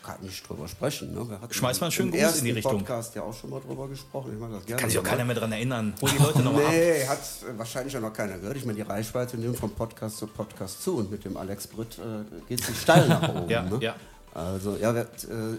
Kann 0.02 0.20
nicht 0.20 0.48
drüber 0.48 0.66
sprechen. 0.66 1.14
Ne? 1.14 1.38
Schmeiß 1.50 1.80
mal 1.80 1.86
einen 1.86 1.92
schönen 1.92 2.10
Gruß 2.10 2.38
in 2.38 2.44
die 2.44 2.50
Richtung. 2.50 2.78
Podcast 2.78 3.14
ja 3.14 3.22
auch 3.22 3.34
schon 3.34 3.50
mal 3.50 3.60
drüber 3.60 3.86
gesprochen. 3.86 4.32
Ich 4.34 4.40
mag 4.40 4.50
das 4.50 4.64
gerne. 4.66 4.80
Kann 4.80 4.90
sich 4.90 4.98
auch 4.98 5.04
keiner 5.04 5.24
mehr 5.24 5.36
dran 5.36 5.52
erinnern. 5.52 5.94
Hol 6.00 6.10
die 6.10 6.18
Leute 6.18 6.40
nochmal 6.40 6.64
ab. 6.66 6.72
Nee, 6.72 7.06
hat 7.06 7.18
äh, 7.18 7.58
wahrscheinlich 7.58 7.96
auch 7.96 8.00
noch 8.00 8.12
keiner 8.12 8.38
gehört. 8.38 8.56
Ich 8.56 8.64
meine, 8.64 8.76
die 8.76 8.82
Reichweite 8.82 9.36
nimmt 9.36 9.56
vom 9.56 9.70
Podcast 9.70 10.18
zu 10.18 10.26
Podcast 10.26 10.82
zu 10.82 10.96
und 10.96 11.10
mit 11.10 11.24
dem 11.24 11.36
Alex 11.36 11.68
Britt 11.68 11.98
äh, 11.98 12.24
geht 12.48 12.68
es 12.68 12.82
steil 12.82 13.06
nach 13.08 13.28
oben. 13.28 13.48
Ja, 13.48 13.62
ne? 13.62 13.78
ja. 13.80 13.94
Also, 14.34 14.76
ja, 14.76 14.92
äh, 14.92 15.06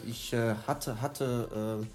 ich 0.06 0.34
äh, 0.34 0.56
hatte, 0.68 1.02
hatte 1.02 1.86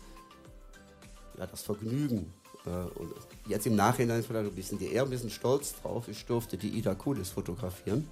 ja, 1.38 1.46
das 1.46 1.62
Vergnügen 1.62 2.32
und 2.64 3.14
jetzt 3.46 3.66
im 3.66 3.76
Nachhinein 3.76 4.22
vielleicht 4.22 4.50
ein 4.50 4.54
bisschen 4.54 4.78
die 4.78 4.92
eher 4.92 5.04
ein 5.04 5.10
bisschen 5.10 5.30
stolz 5.30 5.74
drauf. 5.80 6.08
Ich 6.08 6.26
durfte 6.26 6.58
die 6.58 6.68
Ida 6.68 6.94
Kulis 6.94 7.30
fotografieren. 7.30 8.08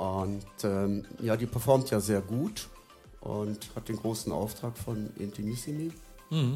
Und 0.00 0.46
ähm, 0.64 1.04
ja, 1.20 1.36
die 1.36 1.44
performt 1.46 1.90
ja 1.90 2.00
sehr 2.00 2.22
gut 2.22 2.68
und 3.20 3.58
hat 3.76 3.88
den 3.90 3.96
großen 3.96 4.32
Auftrag 4.32 4.78
von 4.78 5.10
Intimissimi 5.18 5.92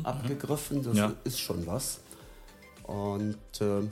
abgegriffen. 0.04 0.82
Das 0.82 0.96
Ja. 0.96 1.12
ist 1.24 1.40
schon 1.40 1.66
was. 1.66 2.00
Und 2.84 3.36
ähm, 3.60 3.90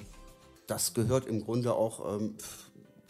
das 0.67 0.95
gehört 0.95 1.27
im 1.27 1.45
Grunde 1.45 1.75
auch 1.75 2.17
ähm, 2.19 2.35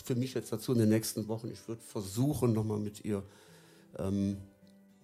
für 0.02 0.16
mich 0.16 0.34
jetzt 0.34 0.52
dazu 0.52 0.72
in 0.72 0.78
den 0.78 0.88
nächsten 0.88 1.28
Wochen. 1.28 1.48
Ich 1.52 1.68
würde 1.68 1.82
versuchen, 1.82 2.52
nochmal 2.54 2.78
mit 2.78 3.04
ihr 3.04 3.22
ähm, 3.98 4.38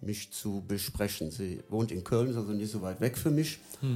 mich 0.01 0.31
zu 0.33 0.63
besprechen. 0.67 1.31
Sie 1.31 1.63
wohnt 1.69 1.91
in 1.91 2.03
Köln, 2.03 2.29
ist 2.31 2.35
also 2.37 2.51
nicht 2.51 2.71
so 2.71 2.81
weit 2.81 2.99
weg 2.99 3.17
für 3.17 3.31
mich. 3.31 3.59
Äh, 3.81 3.87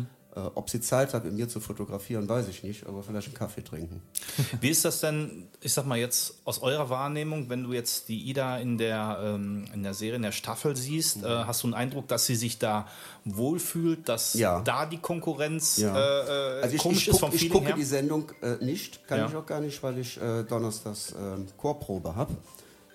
ob 0.55 0.69
sie 0.69 0.81
Zeit 0.81 1.13
hat, 1.13 1.25
mit 1.25 1.33
mir 1.33 1.47
zu 1.47 1.59
fotografieren, 1.59 2.27
weiß 2.27 2.47
ich 2.47 2.63
nicht, 2.63 2.87
aber 2.87 3.03
vielleicht 3.03 3.27
einen 3.27 3.35
Kaffee 3.37 3.63
trinken. 3.63 4.01
Wie 4.61 4.69
ist 4.69 4.83
das 4.85 4.99
denn, 4.99 5.47
ich 5.61 5.73
sag 5.73 5.85
mal 5.85 5.97
jetzt 5.97 6.35
aus 6.45 6.61
eurer 6.61 6.89
Wahrnehmung, 6.89 7.49
wenn 7.49 7.63
du 7.63 7.73
jetzt 7.73 8.09
die 8.09 8.19
Ida 8.29 8.57
in 8.57 8.77
der, 8.77 9.19
ähm, 9.23 9.65
in 9.73 9.83
der 9.83 9.93
Serie, 9.93 10.15
in 10.15 10.21
der 10.23 10.31
Staffel 10.31 10.75
siehst, 10.75 11.17
Mhm. 11.17 11.25
äh, 11.25 11.27
hast 11.45 11.63
du 11.63 11.67
einen 11.67 11.73
Eindruck, 11.75 12.07
dass 12.07 12.25
sie 12.25 12.35
sich 12.35 12.57
da 12.59 12.87
wohlfühlt, 13.25 14.09
dass 14.09 14.33
Ja. 14.33 14.61
da 14.61 14.85
die 14.85 14.97
Konkurrenz 14.97 15.77
Ja. 15.77 15.95
äh, 15.97 16.59
äh, 16.59 16.61
Also 16.63 16.75
ich, 16.75 16.81
komisch 16.81 16.97
ich, 17.03 17.07
ist 17.09 17.11
guck, 17.13 17.19
vom 17.21 17.29
ich 17.33 17.37
Feeling 17.39 17.53
gucke 17.53 17.65
her? 17.67 17.75
die 17.75 17.83
Sendung 17.83 18.31
äh, 18.41 18.63
nicht, 18.63 19.07
kann 19.07 19.19
Ja. 19.19 19.27
ich 19.27 19.35
auch 19.35 19.45
gar 19.45 19.59
nicht, 19.59 19.81
weil 19.83 19.97
ich 19.99 20.19
äh, 20.21 20.43
donnerstags 20.43 21.13
ähm, 21.17 21.47
Chorprobe 21.57 22.15
habe. 22.15 22.35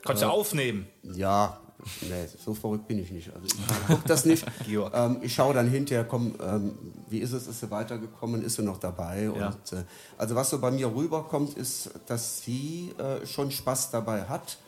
Kannst 0.05 0.23
du 0.23 0.27
aufnehmen. 0.27 0.87
Ja, 1.03 1.61
nee, 2.03 2.27
so 2.45 2.55
verrückt 2.55 2.89
bin 2.89 2.99
ich 2.99 3.11
nicht. 3.11 3.31
Also 3.35 3.47
ich 3.47 3.87
gucke 3.87 4.09
das 4.09 4.25
nicht. 4.25 4.45
Ähm, 4.69 5.19
ich 5.23 5.35
schaue 5.35 5.55
dann 5.55 5.69
hinterher, 5.69 6.05
komm, 6.05 6.35
ähm, 6.41 6.79
wie 7.09 7.19
ist 7.19 7.33
es, 7.33 7.47
ist 7.47 7.61
sie 7.61 7.71
weitergekommen, 7.71 8.43
ist 8.43 8.57
sie 8.57 8.63
noch 8.63 8.79
dabei? 8.79 9.25
Ja. 9.25 9.49
Und, 9.49 9.73
äh, 9.73 9.85
also 10.17 10.35
was 10.35 10.51
so 10.51 10.59
bei 10.61 10.71
mir 10.71 10.95
rüberkommt, 10.95 11.57
ist, 11.57 11.91
dass 12.07 12.43
sie 12.43 12.93
äh, 12.99 13.27
schon 13.27 13.51
Spaß 13.51 13.91
dabei 13.91 14.23
hat 14.23 14.59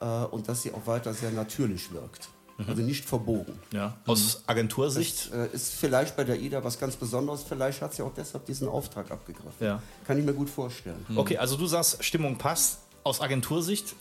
äh, 0.00 0.06
und 0.06 0.48
dass 0.48 0.62
sie 0.62 0.72
auch 0.72 0.86
weiter 0.86 1.14
sehr 1.14 1.30
natürlich 1.30 1.92
wirkt. 1.92 2.28
Mhm. 2.58 2.64
Also 2.68 2.82
nicht 2.82 3.04
verbogen. 3.04 3.58
Ja. 3.72 3.96
Aus 4.06 4.42
Agentursicht. 4.46 5.30
Das 5.32 5.52
äh, 5.52 5.54
ist 5.54 5.74
vielleicht 5.74 6.16
bei 6.16 6.24
der 6.24 6.40
Ida 6.40 6.64
was 6.64 6.78
ganz 6.78 6.96
Besonderes. 6.96 7.42
Vielleicht 7.42 7.82
hat 7.82 7.94
sie 7.94 8.02
auch 8.02 8.14
deshalb 8.14 8.46
diesen 8.46 8.68
Auftrag 8.68 9.10
abgegriffen. 9.10 9.52
Ja. 9.60 9.82
Kann 10.06 10.18
ich 10.18 10.24
mir 10.24 10.34
gut 10.34 10.48
vorstellen. 10.50 11.04
Okay, 11.14 11.36
also 11.36 11.56
du 11.56 11.66
sagst, 11.66 12.02
Stimmung 12.02 12.38
passt. 12.38 12.80
Aus 13.04 13.20
Agentursicht, 13.20 13.94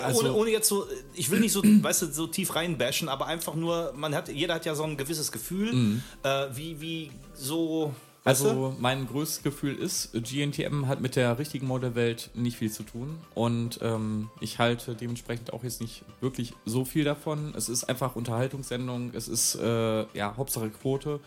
Also- 0.00 0.20
ohne, 0.20 0.32
ohne 0.32 0.50
jetzt 0.50 0.68
so, 0.68 0.86
ich 1.14 1.30
will 1.30 1.40
nicht 1.40 1.52
so, 1.52 1.62
weißt 1.82 2.02
du, 2.02 2.06
so 2.12 2.26
tief 2.26 2.54
reinbashen, 2.54 3.08
aber 3.08 3.26
einfach 3.26 3.54
nur, 3.54 3.92
man 3.96 4.14
hat, 4.14 4.28
jeder 4.28 4.54
hat 4.54 4.64
ja 4.64 4.74
so 4.74 4.84
ein 4.84 4.96
gewisses 4.96 5.32
Gefühl, 5.32 6.00
äh, 6.22 6.46
wie, 6.54 6.80
wie 6.80 7.10
so. 7.34 7.94
Also 8.24 8.76
mein 8.78 9.08
größtes 9.08 9.42
Gefühl 9.42 9.74
ist, 9.74 10.12
GNTM 10.12 10.86
hat 10.86 11.00
mit 11.00 11.16
der 11.16 11.40
richtigen 11.40 11.66
Modellwelt 11.66 12.30
nicht 12.34 12.56
viel 12.56 12.70
zu 12.70 12.84
tun 12.84 13.18
und 13.34 13.80
ähm, 13.82 14.30
ich 14.40 14.60
halte 14.60 14.94
dementsprechend 14.94 15.52
auch 15.52 15.64
jetzt 15.64 15.80
nicht 15.80 16.04
wirklich 16.20 16.54
so 16.64 16.84
viel 16.84 17.02
davon. 17.02 17.52
Es 17.56 17.68
ist 17.68 17.82
einfach 17.84 18.14
Unterhaltungssendung, 18.14 19.10
es 19.12 19.26
ist 19.26 19.56
äh, 19.56 20.04
ja 20.16 20.36
Hauptsache 20.36 20.70
Quote 20.70 21.18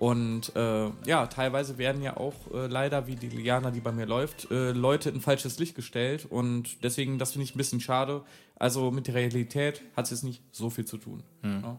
und 0.00 0.56
äh, 0.56 0.88
ja, 1.04 1.26
teilweise 1.26 1.76
werden 1.76 2.00
ja 2.00 2.16
auch 2.16 2.32
äh, 2.54 2.68
leider, 2.68 3.06
wie 3.06 3.16
die 3.16 3.28
Liana, 3.28 3.70
die 3.70 3.80
bei 3.80 3.92
mir 3.92 4.06
läuft, 4.06 4.50
äh, 4.50 4.72
Leute 4.72 5.10
in 5.10 5.20
falsches 5.20 5.58
Licht 5.58 5.74
gestellt 5.74 6.26
und 6.30 6.82
deswegen, 6.82 7.18
das 7.18 7.32
finde 7.32 7.44
ich 7.44 7.54
ein 7.54 7.58
bisschen 7.58 7.80
schade. 7.80 8.22
Also 8.56 8.90
mit 8.90 9.08
der 9.08 9.14
Realität 9.14 9.82
hat 9.94 10.06
es 10.06 10.10
jetzt 10.10 10.24
nicht 10.24 10.42
so 10.52 10.70
viel 10.70 10.86
zu 10.86 10.96
tun. 10.96 11.22
Ja. 11.42 11.78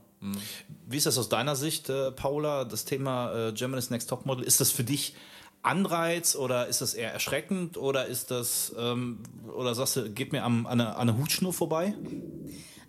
Wie 0.88 0.98
ist 0.98 1.08
das 1.08 1.18
aus 1.18 1.30
deiner 1.30 1.56
Sicht, 1.56 1.90
äh, 1.90 2.12
Paula, 2.12 2.64
das 2.64 2.86
Thema 2.86 3.48
äh, 3.48 3.54
Germany's 3.54 3.90
Next 3.90 4.08
Topmodel? 4.12 4.46
Ist 4.46 4.62
das 4.62 4.70
für 4.70 4.84
dich 4.84 5.16
Anreiz 5.64 6.36
oder 6.36 6.68
ist 6.68 6.82
das 6.82 6.94
eher 6.94 7.12
erschreckend 7.12 7.76
oder 7.76 8.06
ist 8.06 8.30
das, 8.30 8.72
ähm, 8.78 9.18
oder 9.52 9.74
sagst 9.74 9.96
du, 9.96 10.12
geht 10.12 10.32
mir 10.32 10.44
am, 10.44 10.68
an, 10.68 10.80
eine, 10.80 10.96
an 10.96 11.10
eine 11.10 11.18
Hutschnur 11.18 11.54
vorbei? 11.54 11.96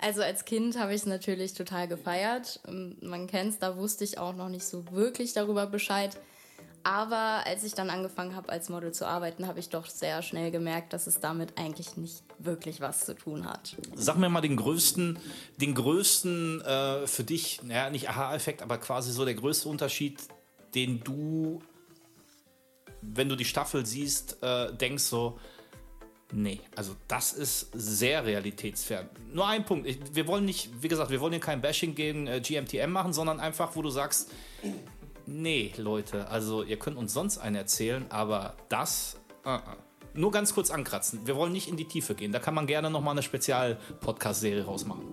Also 0.02 0.20
als 0.20 0.44
Kind 0.44 0.78
habe 0.78 0.94
ich 0.94 1.02
es 1.02 1.06
natürlich 1.06 1.54
total 1.54 1.86
gefeiert. 1.86 2.60
Ähm, 2.66 2.96
Man 3.00 3.28
kennt 3.28 3.52
es, 3.52 3.58
da 3.58 3.76
wusste 3.76 4.04
ich 4.04 4.18
auch 4.18 4.34
noch 4.34 4.48
nicht 4.48 4.64
so 4.64 4.84
wirklich 4.90 5.32
darüber 5.32 5.66
Bescheid. 5.66 6.18
Aber 6.84 7.46
als 7.46 7.62
ich 7.62 7.74
dann 7.74 7.90
angefangen 7.90 8.34
habe, 8.34 8.48
als 8.48 8.68
Model 8.68 8.90
zu 8.90 9.06
arbeiten, 9.06 9.46
habe 9.46 9.60
ich 9.60 9.68
doch 9.68 9.86
sehr 9.86 10.20
schnell 10.22 10.50
gemerkt, 10.50 10.92
dass 10.92 11.06
es 11.06 11.20
damit 11.20 11.56
eigentlich 11.56 11.96
nicht 11.96 12.24
wirklich 12.40 12.80
was 12.80 13.04
zu 13.06 13.14
tun 13.14 13.46
hat. 13.46 13.76
Sag 13.94 14.16
mir 14.16 14.28
mal 14.28 14.40
den 14.40 14.56
größten, 14.56 15.16
den 15.58 15.74
größten 15.74 16.60
äh, 16.62 17.06
für 17.06 17.22
dich, 17.22 17.62
naja, 17.62 17.88
nicht 17.88 18.08
Aha-Effekt, 18.08 18.62
aber 18.62 18.78
quasi 18.78 19.12
so 19.12 19.24
der 19.24 19.34
größte 19.34 19.68
Unterschied, 19.68 20.18
den 20.74 21.04
du, 21.04 21.62
wenn 23.00 23.28
du 23.28 23.36
die 23.36 23.44
Staffel 23.44 23.86
siehst, 23.86 24.42
äh, 24.42 24.74
denkst 24.74 25.04
so, 25.04 25.38
nee, 26.32 26.60
also 26.76 26.96
das 27.08 27.32
ist 27.32 27.70
sehr 27.72 28.24
realitätsfern. 28.24 29.08
Nur 29.32 29.46
ein 29.46 29.64
Punkt, 29.64 29.86
ich, 29.86 29.98
wir 30.12 30.26
wollen 30.26 30.44
nicht, 30.44 30.70
wie 30.82 30.88
gesagt, 30.88 31.10
wir 31.10 31.20
wollen 31.20 31.32
hier 31.32 31.40
kein 31.40 31.60
Bashing 31.60 31.94
gegen 31.94 32.26
äh, 32.26 32.40
GMTM 32.40 32.90
machen, 32.90 33.12
sondern 33.12 33.40
einfach, 33.40 33.76
wo 33.76 33.82
du 33.82 33.90
sagst, 33.90 34.30
nee, 35.26 35.72
Leute, 35.76 36.28
also 36.28 36.62
ihr 36.62 36.78
könnt 36.78 36.96
uns 36.96 37.12
sonst 37.12 37.38
einen 37.38 37.56
erzählen, 37.56 38.04
aber 38.10 38.54
das, 38.68 39.18
äh, 39.44 39.54
äh. 39.54 39.60
nur 40.14 40.30
ganz 40.30 40.54
kurz 40.54 40.70
ankratzen. 40.70 41.26
Wir 41.26 41.36
wollen 41.36 41.52
nicht 41.52 41.68
in 41.68 41.76
die 41.76 41.86
Tiefe 41.86 42.14
gehen. 42.14 42.32
Da 42.32 42.38
kann 42.38 42.54
man 42.54 42.66
gerne 42.66 42.90
nochmal 42.90 43.12
eine 43.12 43.22
Spezial-Podcast-Serie 43.22 44.64
rausmachen. 44.64 45.04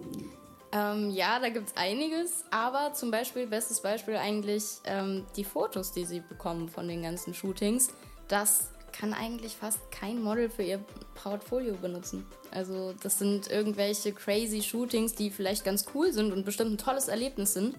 Ähm, 0.72 1.10
ja, 1.10 1.40
da 1.40 1.50
gibt 1.50 1.70
es 1.70 1.78
einiges, 1.78 2.46
aber 2.52 2.94
zum 2.94 3.10
Beispiel, 3.10 3.48
bestes 3.48 3.82
Beispiel 3.82 4.16
eigentlich 4.16 4.64
ähm, 4.86 5.26
die 5.36 5.44
Fotos, 5.44 5.92
die 5.92 6.06
sie 6.06 6.20
bekommen 6.20 6.70
von 6.70 6.88
den 6.88 7.02
ganzen 7.02 7.34
Shootings. 7.34 7.90
Das 8.28 8.70
kann 8.92 9.14
eigentlich 9.14 9.56
fast 9.56 9.80
kein 9.92 10.22
Model 10.22 10.50
für 10.50 10.64
ihr 10.64 10.80
Portfolio 11.16 11.76
benutzen. 11.76 12.26
Also 12.52 12.94
das 13.02 13.20
sind 13.20 13.50
irgendwelche 13.50 14.12
crazy 14.12 14.62
Shootings, 14.62 15.16
die 15.16 15.30
vielleicht 15.30 15.64
ganz 15.64 15.86
cool 15.94 16.12
sind 16.14 16.32
und 16.32 16.46
bestimmt 16.46 16.72
ein 16.72 16.78
tolles 16.78 17.08
Erlebnis 17.08 17.54
sind, 17.54 17.76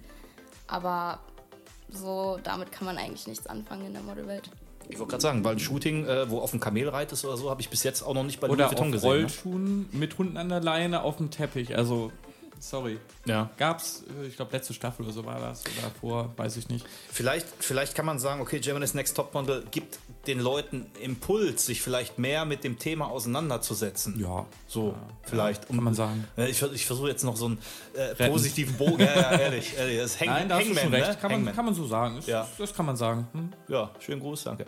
aber 0.66 1.20
so 1.88 2.38
damit 2.42 2.72
kann 2.72 2.86
man 2.86 2.98
eigentlich 2.98 3.26
nichts 3.26 3.46
anfangen 3.46 3.86
in 3.86 3.92
der 3.92 4.02
Modelwelt. 4.02 4.50
Ich 4.88 4.98
wollte 4.98 5.12
gerade 5.12 5.22
sagen, 5.22 5.44
weil 5.44 5.52
ein 5.52 5.60
Shooting, 5.60 6.06
äh, 6.06 6.28
wo 6.30 6.40
auf 6.40 6.50
dem 6.50 6.60
Kamel 6.60 6.88
reitest 6.88 7.24
oder 7.24 7.36
so, 7.36 7.48
habe 7.50 7.60
ich 7.60 7.68
bis 7.68 7.84
jetzt 7.84 8.02
auch 8.02 8.14
noch 8.14 8.24
nicht 8.24 8.40
bei 8.40 8.48
Oder 8.48 8.64
Louis 8.66 8.70
Vuitton 8.72 8.86
auf 8.86 8.92
gesehen. 8.92 9.10
Ne? 9.10 9.16
Rollschuhen 9.16 9.88
mit 9.92 10.18
Hunden 10.18 10.36
an 10.36 10.48
der 10.48 10.60
Leine 10.60 11.02
auf 11.02 11.16
dem 11.18 11.30
Teppich. 11.30 11.76
Also, 11.76 12.10
sorry. 12.60 12.98
Ja. 13.24 13.50
Gab's, 13.56 14.04
äh, 14.22 14.26
ich 14.26 14.36
glaube, 14.36 14.52
letzte 14.52 14.72
Staffel 14.74 15.04
oder 15.04 15.12
so 15.12 15.24
war 15.24 15.40
das. 15.40 15.62
Oder 15.78 15.90
vor, 16.00 16.32
weiß 16.36 16.56
ich 16.56 16.68
nicht. 16.68 16.86
Vielleicht, 17.10 17.46
vielleicht 17.58 17.94
kann 17.94 18.06
man 18.06 18.18
sagen, 18.18 18.40
okay, 18.40 18.60
Germany's 18.60 18.94
Next 18.94 19.16
Topmodel 19.16 19.64
gibt 19.70 19.98
den 20.26 20.38
Leuten 20.38 20.86
Impuls, 21.00 21.66
sich 21.66 21.82
vielleicht 21.82 22.18
mehr 22.18 22.44
mit 22.44 22.62
dem 22.62 22.78
Thema 22.78 23.08
auseinanderzusetzen. 23.08 24.20
Ja. 24.20 24.46
So, 24.66 24.94
vielleicht. 25.22 25.66
Kann 25.68 25.82
man 25.82 25.94
sagen. 25.94 26.26
Ich, 26.36 26.62
ich 26.62 26.86
versuche 26.86 27.08
jetzt 27.08 27.24
noch 27.24 27.36
so 27.36 27.46
einen 27.46 27.58
äh, 27.94 28.28
positiven 28.28 28.76
Bogen. 28.76 29.00
Ja, 29.00 29.14
ja, 29.14 29.30
ehrlich. 29.38 29.76
ehrlich 29.76 29.98
das 29.98 30.20
Hang, 30.20 30.28
Nein, 30.28 30.48
da 30.48 30.56
hast 30.56 30.64
du 30.64 30.68
Hangman, 30.68 30.84
schon 30.84 30.94
recht. 30.94 31.08
ne? 31.08 31.14
Kann, 31.16 31.22
man, 31.22 31.32
Hangman. 31.38 31.54
kann 31.56 31.64
man 31.64 31.74
so 31.74 31.86
sagen. 31.86 32.18
Ist, 32.18 32.28
Ja. 32.28 32.46
Das 32.58 32.74
kann 32.74 32.86
man 32.86 32.96
sagen. 32.96 33.26
Hm? 33.32 33.52
Ja, 33.68 33.90
schönen 33.98 34.20
Gruß, 34.20 34.44
danke. 34.44 34.66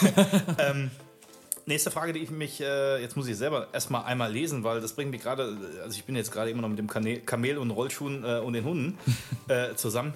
ähm, 0.58 0.90
nächste 1.66 1.90
Frage, 1.90 2.12
die 2.12 2.20
ich 2.20 2.30
mich, 2.30 2.60
äh, 2.60 3.00
jetzt 3.00 3.16
muss 3.16 3.26
ich 3.26 3.36
selber 3.36 3.68
erstmal 3.72 4.04
einmal 4.04 4.32
lesen, 4.32 4.64
weil 4.64 4.80
das 4.80 4.92
bringt 4.92 5.10
mich 5.10 5.22
gerade, 5.22 5.56
also 5.82 5.96
ich 5.96 6.04
bin 6.04 6.16
jetzt 6.16 6.32
gerade 6.32 6.50
immer 6.50 6.62
noch 6.62 6.68
mit 6.68 6.78
dem 6.78 6.88
Kane 6.88 7.20
Kamel 7.20 7.58
und 7.58 7.70
Rollschuhen 7.70 8.24
äh, 8.24 8.38
und 8.38 8.52
den 8.52 8.64
Hunden 8.64 8.98
äh, 9.48 9.74
zusammen. 9.74 10.14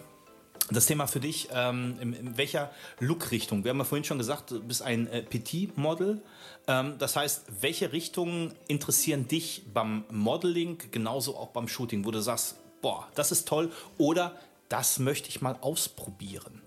Das 0.73 0.87
Thema 0.87 1.09
für 1.09 1.19
dich, 1.19 1.49
ähm, 1.53 1.97
in, 2.01 2.13
in 2.13 2.39
welcher 2.39 2.71
Look-Richtung? 3.01 3.65
Wir 3.65 3.71
haben 3.71 3.79
ja 3.79 3.85
vorhin 3.85 4.05
schon 4.05 4.19
gesagt, 4.19 4.53
du 4.53 4.63
bist 4.63 4.83
ein 4.83 5.09
äh, 5.09 5.23
Petit-Model. 5.23 6.23
Ähm, 6.69 6.95
das 6.99 7.17
heißt, 7.17 7.47
welche 7.61 7.93
Richtungen 7.93 8.55
interessieren 8.69 9.27
dich 9.27 9.65
beim 9.75 10.05
Modeling, 10.11 10.79
genauso 10.93 11.37
auch 11.37 11.49
beim 11.49 11.67
Shooting, 11.67 12.05
wo 12.05 12.13
du 12.13 12.21
sagst, 12.21 12.57
boah, 12.83 13.09
das 13.17 13.33
ist 13.33 13.49
toll 13.49 13.73
oder 13.99 14.37
das 14.69 15.01
möchte 15.01 15.29
ich 15.29 15.43
mal 15.43 15.57
ausprobieren? 15.61 16.63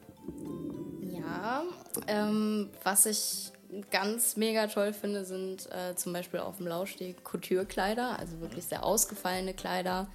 Ja, 1.01 1.63
ähm, 2.07 2.69
was 2.83 3.05
ich 3.05 3.52
ganz 3.91 4.35
mega 4.35 4.67
toll 4.67 4.93
finde, 4.93 5.25
sind 5.25 5.69
äh, 5.71 5.95
zum 5.95 6.13
Beispiel 6.13 6.39
auf 6.39 6.57
dem 6.57 6.67
Laufsteg 6.67 7.23
Couture-Kleider, 7.23 8.19
also 8.19 8.39
wirklich 8.41 8.65
sehr 8.65 8.83
ausgefallene 8.83 9.53
Kleider. 9.53 10.07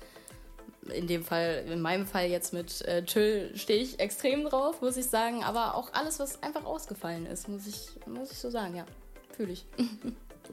In 0.92 1.06
dem 1.06 1.22
Fall, 1.22 1.64
in 1.68 1.80
meinem 1.80 2.06
Fall 2.06 2.26
jetzt 2.26 2.52
mit 2.52 2.80
äh, 2.82 3.04
Tüll 3.04 3.52
stehe 3.54 3.82
ich 3.82 4.00
extrem 4.00 4.44
drauf, 4.44 4.80
muss 4.80 4.96
ich 4.96 5.06
sagen. 5.06 5.44
Aber 5.44 5.74
auch 5.74 5.92
alles, 5.92 6.18
was 6.18 6.42
einfach 6.42 6.64
ausgefallen 6.64 7.26
ist, 7.26 7.48
muss 7.48 7.66
ich, 7.66 7.90
muss 8.06 8.30
ich 8.32 8.38
so 8.38 8.50
sagen, 8.50 8.74
ja. 8.74 8.86
Fühle 9.36 9.52
ich. 9.52 9.66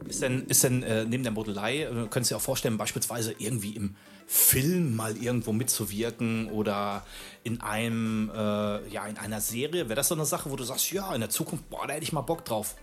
Ist 0.08 0.22
denn, 0.22 0.46
ist 0.48 0.64
denn 0.64 0.84
äh, 0.84 1.06
neben 1.06 1.24
der 1.24 1.32
Modelei, 1.32 1.84
äh, 1.84 1.88
könntest 1.88 2.32
du 2.32 2.36
dir 2.36 2.38
auch 2.38 2.42
vorstellen, 2.42 2.78
beispielsweise 2.78 3.34
irgendwie 3.38 3.72
im 3.72 3.96
Film 4.28 4.96
mal 4.96 5.16
irgendwo 5.16 5.54
mitzuwirken 5.54 6.50
oder 6.52 7.06
in 7.44 7.62
einem, 7.62 8.30
äh, 8.34 8.88
ja, 8.90 9.06
in 9.08 9.18
einer 9.18 9.40
Serie? 9.40 9.88
Wäre 9.88 9.96
das 9.96 10.10
so 10.10 10.16
eine 10.16 10.26
Sache, 10.26 10.52
wo 10.52 10.56
du 10.56 10.64
sagst, 10.64 10.92
ja, 10.92 11.14
in 11.14 11.22
der 11.22 11.30
Zukunft, 11.30 11.70
boah, 11.70 11.88
da 11.88 11.94
hätte 11.94 12.04
ich 12.04 12.12
mal 12.12 12.22
Bock 12.22 12.44
drauf. 12.44 12.76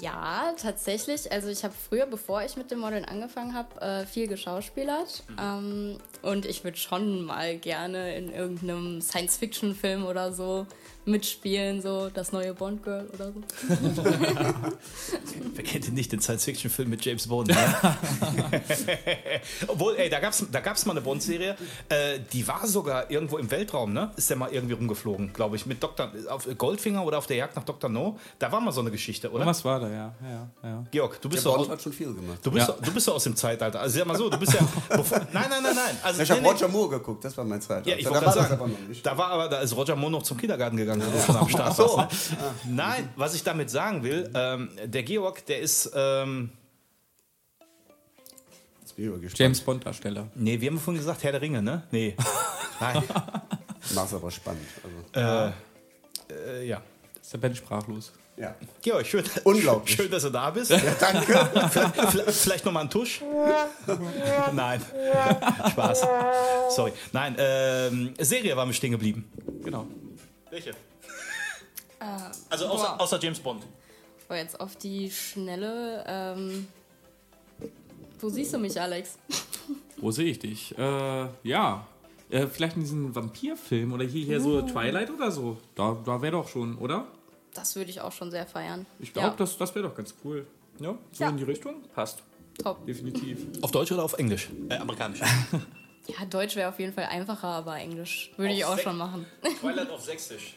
Ja, 0.00 0.54
tatsächlich. 0.60 1.32
Also 1.32 1.48
ich 1.48 1.64
habe 1.64 1.74
früher, 1.74 2.06
bevor 2.06 2.42
ich 2.44 2.56
mit 2.56 2.70
dem 2.70 2.80
Modeln 2.80 3.04
angefangen 3.04 3.54
habe, 3.54 3.80
äh, 3.80 4.06
viel 4.06 4.28
geschauspielert. 4.28 5.22
Ähm, 5.40 5.98
und 6.22 6.44
ich 6.44 6.64
würde 6.64 6.76
schon 6.76 7.24
mal 7.24 7.56
gerne 7.56 8.14
in 8.16 8.32
irgendeinem 8.32 9.00
Science-Fiction-Film 9.00 10.04
oder 10.04 10.32
so 10.32 10.66
mitspielen, 11.06 11.80
so 11.80 12.10
das 12.12 12.32
neue 12.32 12.52
Bond-Girl 12.54 13.08
oder 13.14 13.32
so. 13.32 14.04
Wer 15.54 15.64
kennt 15.64 15.86
denn 15.86 15.94
nicht 15.94 16.12
den 16.12 16.20
Science-Fiction-Film 16.20 16.90
mit 16.90 17.04
James 17.04 17.26
Bond? 17.28 17.48
Ne? 17.48 17.56
Obwohl, 19.68 19.96
ey, 19.96 20.08
da 20.10 20.20
gab's, 20.20 20.44
da 20.50 20.60
gab's 20.60 20.84
mal 20.86 20.92
eine 20.92 21.00
Bond-Serie, 21.00 21.56
äh, 21.88 22.18
die 22.32 22.46
war 22.46 22.66
sogar 22.66 23.10
irgendwo 23.10 23.38
im 23.38 23.50
Weltraum, 23.50 23.92
ne? 23.92 24.10
Ist 24.16 24.28
der 24.30 24.36
mal 24.36 24.50
irgendwie 24.52 24.74
rumgeflogen, 24.74 25.32
glaube 25.32 25.56
ich, 25.56 25.66
mit 25.66 25.82
Dr. 25.82 26.10
auf 26.28 26.46
Goldfinger 26.58 27.04
oder 27.04 27.18
auf 27.18 27.26
der 27.26 27.36
Jagd 27.36 27.56
nach 27.56 27.64
Dr. 27.64 27.88
No. 27.90 28.18
Da 28.38 28.50
war 28.52 28.60
mal 28.60 28.72
so 28.72 28.80
eine 28.80 28.90
Geschichte, 28.90 29.30
oder? 29.30 29.46
Was 29.46 29.64
war 29.64 29.80
da, 29.80 29.88
ja. 29.88 30.14
ja, 30.22 30.50
ja. 30.62 30.84
Georg, 30.90 31.20
du 31.20 31.28
Der 31.28 31.34
bist 31.36 31.46
doch 31.46 31.56
Bond 31.56 31.66
aus, 31.68 31.72
hat 31.72 31.82
schon 31.82 31.92
viel 31.92 32.12
gemacht. 32.12 32.38
du 32.42 32.50
bist, 32.50 32.68
Ja. 32.68 32.74
doch- 32.74 32.82
du 32.82 32.92
bist 32.92 33.08
doch 33.08 33.14
aus 33.14 33.24
dem 33.24 33.36
Zeitalter. 33.36 33.80
Also 33.80 33.98
sag 33.98 34.06
mal 34.06 34.16
so, 34.16 34.28
du 34.28 34.38
bist 34.38 34.52
ja. 34.54 34.60
bevor, 34.96 35.18
nein, 35.32 35.46
nein, 35.48 35.62
nein, 35.62 35.74
nein. 35.74 35.96
Also, 36.02 36.22
Ich 36.22 36.30
habe 36.30 36.40
nee, 36.40 36.46
nee. 36.48 36.52
Roger 36.52 36.68
Moore 36.68 36.90
geguckt, 36.98 37.24
das 37.24 37.36
war 37.36 37.44
mein 37.44 37.60
Zeitalter. 37.60 37.90
Ja, 37.90 37.96
ich 37.96 38.04
da 38.04 38.10
wollte 38.10 38.26
war 38.26 38.32
sagen, 38.32 38.52
aber 38.54 38.68
noch 38.68 38.78
nicht. 38.88 39.04
da 39.06 39.16
war 39.16 39.28
aber, 39.30 39.48
da 39.48 39.60
ist 39.60 39.74
Roger 39.76 39.96
Moore 39.96 40.12
noch 40.12 40.22
zum 40.22 40.36
Kindergarten 40.36 40.76
gegangen, 40.76 40.95
wo 41.04 41.10
du 41.10 41.18
schon 41.20 41.36
am 41.36 41.48
Start 41.48 41.76
so. 41.76 41.96
warst. 41.96 42.32
Ne? 42.32 42.36
Nein, 42.66 43.08
was 43.16 43.34
ich 43.34 43.42
damit 43.42 43.70
sagen 43.70 44.02
will, 44.02 44.30
ähm, 44.34 44.70
der 44.84 45.02
Georg, 45.02 45.44
der 45.46 45.60
ist, 45.60 45.90
ähm. 45.94 46.50
James 49.34 49.60
Bond-Darsteller. 49.60 50.28
nee, 50.34 50.58
wir 50.58 50.70
haben 50.70 50.78
vorhin 50.80 51.00
gesagt, 51.00 51.22
Herr 51.22 51.32
der 51.32 51.42
Ringe, 51.42 51.60
ne? 51.60 51.82
Nee. 51.90 52.16
Nein. 52.80 53.02
Mach's 53.94 54.14
aber 54.14 54.30
spannend. 54.30 54.66
Also, 55.12 55.52
äh, 56.34 56.66
ja. 56.66 56.80
Ist 57.20 57.32
der 57.32 57.38
Ben 57.38 57.54
sprachlos. 57.54 58.12
ja. 58.38 58.54
Georg, 58.80 59.06
schön, 59.06 59.22
Unglaublich. 59.44 59.94
schön, 59.96 60.10
dass 60.10 60.22
du 60.22 60.30
da 60.30 60.48
bist. 60.50 60.70
Danke. 60.70 61.70
Vielleicht, 62.10 62.30
vielleicht 62.30 62.64
nochmal 62.64 62.82
einen 62.82 62.90
Tusch? 62.90 63.20
Nein. 64.54 64.80
Spaß. 65.72 66.06
Sorry. 66.70 66.92
Nein, 67.12 67.36
ähm, 67.38 68.14
Serie 68.18 68.56
waren 68.56 68.68
wir 68.68 68.74
stehen 68.74 68.92
geblieben. 68.92 69.30
Genau. 69.62 69.86
Welche? 70.56 70.72
Also 72.50 72.66
außer, 72.66 72.88
boah. 72.96 73.00
außer 73.00 73.18
James 73.20 73.40
Bond. 73.40 73.64
Aber 74.28 74.36
jetzt 74.38 74.60
auf 74.60 74.76
die 74.76 75.10
Schnelle. 75.10 76.04
Ähm, 76.06 76.68
wo 78.20 78.28
siehst 78.28 78.52
du 78.52 78.58
mich, 78.58 78.78
Alex? 78.80 79.18
Wo 79.96 80.10
sehe 80.10 80.26
ich 80.26 80.38
dich? 80.38 80.76
Äh, 80.76 81.26
ja. 81.42 81.86
Äh, 82.28 82.46
vielleicht 82.48 82.76
in 82.76 82.82
diesem 82.82 83.14
Vampirfilm 83.14 83.92
oder 83.94 84.04
hier, 84.04 84.24
hier 84.26 84.40
so 84.40 84.60
Twilight 84.62 85.10
oder 85.10 85.30
so. 85.30 85.56
Da, 85.74 85.96
da 86.04 86.20
wäre 86.20 86.32
doch 86.32 86.48
schon, 86.48 86.76
oder? 86.76 87.06
Das 87.54 87.74
würde 87.76 87.90
ich 87.90 88.02
auch 88.02 88.12
schon 88.12 88.30
sehr 88.30 88.46
feiern. 88.46 88.84
Ich 88.98 89.14
glaube, 89.14 89.28
ja. 89.28 89.34
das, 89.36 89.56
das 89.56 89.74
wäre 89.74 89.88
doch 89.88 89.94
ganz 89.94 90.14
cool. 90.22 90.46
Ja, 90.78 90.98
so 91.12 91.24
Ja. 91.24 91.30
in 91.30 91.38
die 91.38 91.44
Richtung? 91.44 91.82
Passt. 91.94 92.22
Top. 92.62 92.86
Definitiv. 92.86 93.46
Auf 93.62 93.70
Deutsch 93.70 93.90
oder 93.92 94.04
auf 94.04 94.12
Englisch? 94.14 94.50
Äh, 94.68 94.76
amerikanisch. 94.76 95.20
Ja, 96.08 96.24
Deutsch 96.24 96.54
wäre 96.54 96.68
auf 96.68 96.78
jeden 96.78 96.92
Fall 96.92 97.04
einfacher, 97.06 97.48
aber 97.48 97.76
Englisch 97.78 98.30
würde 98.36 98.52
ich 98.54 98.64
auch 98.64 98.76
Sek- 98.76 98.84
schon 98.84 98.96
machen. 98.96 99.26
Twilight 99.60 99.90
auf 99.90 100.00
Sächsisch. 100.00 100.54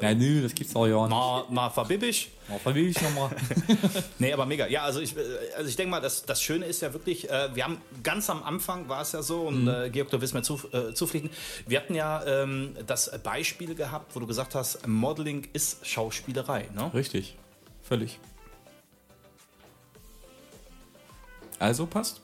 Ja, 0.00 0.14
nö, 0.14 0.42
das 0.42 0.54
gibt's 0.54 0.74
auch 0.74 0.86
ja 0.86 0.98
nicht. 1.02 1.10
Mal, 1.10 1.44
mal 1.50 1.68
verbibisch. 1.70 2.28
Oh, 2.50 2.58
verwähl 2.58 2.88
ich 2.88 3.00
nochmal. 3.02 3.30
Nee, 4.18 4.32
aber 4.32 4.46
mega. 4.46 4.66
Ja, 4.66 4.82
also 4.84 5.00
ich, 5.00 5.14
äh, 5.16 5.20
also 5.56 5.68
ich 5.68 5.76
denke 5.76 5.90
mal, 5.90 6.00
das, 6.00 6.24
das 6.24 6.42
Schöne 6.42 6.64
ist 6.64 6.80
ja 6.80 6.92
wirklich, 6.94 7.28
äh, 7.28 7.54
wir 7.54 7.64
haben 7.64 7.80
ganz 8.02 8.30
am 8.30 8.42
Anfang 8.42 8.88
war 8.88 9.02
es 9.02 9.12
ja 9.12 9.22
so, 9.22 9.42
und 9.42 9.68
äh, 9.68 9.90
Georg, 9.90 10.10
du 10.10 10.20
wirst 10.22 10.32
mir 10.32 10.42
zu, 10.42 10.58
äh, 10.72 10.94
zupflichten, 10.94 11.30
wir 11.66 11.78
hatten 11.78 11.94
ja 11.94 12.24
ähm, 12.26 12.74
das 12.86 13.10
Beispiel 13.22 13.74
gehabt, 13.74 14.14
wo 14.16 14.20
du 14.20 14.26
gesagt 14.26 14.54
hast, 14.54 14.86
Modeling 14.88 15.46
ist 15.52 15.86
Schauspielerei. 15.86 16.66
Ne? 16.74 16.90
Richtig. 16.94 17.36
Völlig. 17.82 18.18
Also 21.58 21.84
passt. 21.86 22.20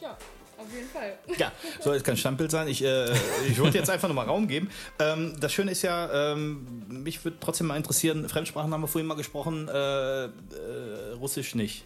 Ja, 0.00 0.16
auf 0.62 0.74
jeden 0.74 0.88
Fall. 0.88 1.18
Ja, 1.38 1.52
soll 1.80 1.94
jetzt 1.94 2.04
kein 2.04 2.16
Standbild 2.16 2.50
sein. 2.50 2.68
Ich, 2.68 2.82
äh, 2.82 3.12
ich 3.48 3.58
wollte 3.60 3.78
jetzt 3.78 3.90
einfach 3.90 4.08
nochmal 4.08 4.26
Raum 4.26 4.46
geben. 4.48 4.70
Ähm, 4.98 5.34
das 5.40 5.52
Schöne 5.52 5.72
ist 5.72 5.82
ja, 5.82 6.32
ähm, 6.32 6.84
mich 6.88 7.24
würde 7.24 7.36
trotzdem 7.40 7.66
mal 7.68 7.76
interessieren, 7.76 8.28
Fremdsprachen 8.28 8.72
haben 8.72 8.80
wir 8.80 8.88
vorhin 8.88 9.06
mal 9.06 9.14
gesprochen, 9.16 9.68
äh, 9.68 10.24
äh, 10.24 10.28
Russisch 11.20 11.54
nicht. 11.54 11.84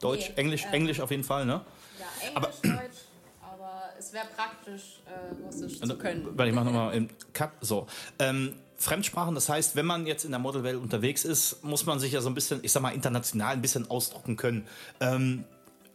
Deutsch, 0.00 0.28
Nee, 0.30 0.34
Englisch, 0.42 0.64
äh, 0.64 0.68
Englisch 0.76 1.00
auf 1.00 1.10
jeden 1.10 1.24
Fall, 1.24 1.46
ne? 1.46 1.60
Ja, 1.98 2.06
Englisch, 2.20 2.36
Aber- 2.36 2.46
Deutsch, 2.62 2.98
aber 3.42 3.82
es 3.98 4.12
wäre 4.12 4.26
praktisch, 4.36 5.00
äh, 5.06 5.44
Russisch 5.46 5.80
zu 5.80 5.96
können. 5.96 6.28
Weil 6.36 6.48
ich 6.48 6.54
mache 6.54 6.66
nochmal 6.66 6.94
im 6.94 7.08
Cut. 7.32 7.50
So. 7.60 7.86
Ähm, 8.18 8.54
Fremdsprachen, 8.76 9.34
das 9.34 9.48
heißt, 9.48 9.76
wenn 9.76 9.86
man 9.86 10.04
jetzt 10.06 10.24
in 10.24 10.30
der 10.32 10.40
Modelwelt 10.40 10.76
unterwegs 10.76 11.24
ist, 11.24 11.62
muss 11.64 11.86
man 11.86 12.00
sich 12.00 12.12
ja 12.12 12.20
so 12.20 12.28
ein 12.28 12.34
bisschen, 12.34 12.58
ich 12.62 12.72
sag 12.72 12.82
mal, 12.82 12.90
international 12.92 13.52
ein 13.54 13.62
bisschen 13.62 13.88
ausdrucken 13.90 14.36
können. 14.36 14.66
Ähm, 15.00 15.44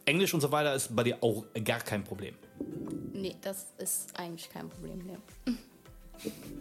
Englisch 0.09 0.33
und 0.33 0.41
so 0.41 0.51
weiter 0.51 0.73
ist 0.73 0.95
bei 0.95 1.03
dir 1.03 1.17
auch 1.21 1.45
gar 1.63 1.79
kein 1.79 2.03
Problem. 2.03 2.35
Nee, 3.13 3.35
das 3.41 3.67
ist 3.77 4.17
eigentlich 4.19 4.49
kein 4.49 4.67
Problem. 4.69 4.99
Nee. 5.05 5.53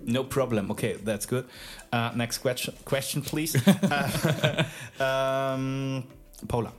No 0.04 0.24
problem. 0.24 0.70
Okay, 0.70 0.96
that's 1.04 1.26
good. 1.26 1.44
Uh, 1.92 2.10
next 2.14 2.40
question, 2.40 2.74
question 2.84 3.22
please. 3.22 3.58
ähm, 5.00 6.04
Paula. 6.48 6.72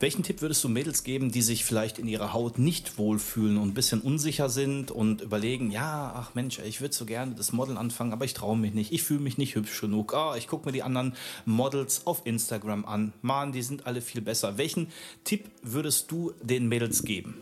Welchen 0.00 0.22
Tipp 0.22 0.42
würdest 0.42 0.62
du 0.62 0.68
Mädels 0.68 1.02
geben, 1.02 1.32
die 1.32 1.42
sich 1.42 1.64
vielleicht 1.64 1.98
in 1.98 2.06
ihrer 2.06 2.32
Haut 2.32 2.58
nicht 2.58 2.98
wohlfühlen 2.98 3.56
und 3.56 3.70
ein 3.70 3.74
bisschen 3.74 4.00
unsicher 4.00 4.48
sind 4.48 4.92
und 4.92 5.22
überlegen, 5.22 5.72
ja, 5.72 6.12
ach 6.14 6.34
Mensch, 6.34 6.60
ich 6.60 6.80
würde 6.80 6.94
so 6.94 7.04
gerne 7.04 7.34
das 7.34 7.52
Modeln 7.52 7.76
anfangen, 7.76 8.12
aber 8.12 8.24
ich 8.24 8.32
traue 8.32 8.56
mich 8.56 8.74
nicht, 8.74 8.92
ich 8.92 9.02
fühle 9.02 9.20
mich 9.20 9.38
nicht 9.38 9.56
hübsch 9.56 9.80
genug. 9.80 10.14
Ah, 10.14 10.36
ich 10.36 10.46
gucke 10.46 10.66
mir 10.66 10.72
die 10.72 10.84
anderen 10.84 11.14
Models 11.46 12.06
auf 12.06 12.22
Instagram 12.24 12.84
an. 12.84 13.12
Mann, 13.22 13.50
die 13.50 13.62
sind 13.62 13.86
alle 13.86 14.00
viel 14.00 14.20
besser. 14.20 14.56
Welchen 14.56 14.88
Tipp 15.24 15.50
würdest 15.62 16.12
du 16.12 16.32
den 16.42 16.68
Mädels 16.68 17.02
geben? 17.02 17.34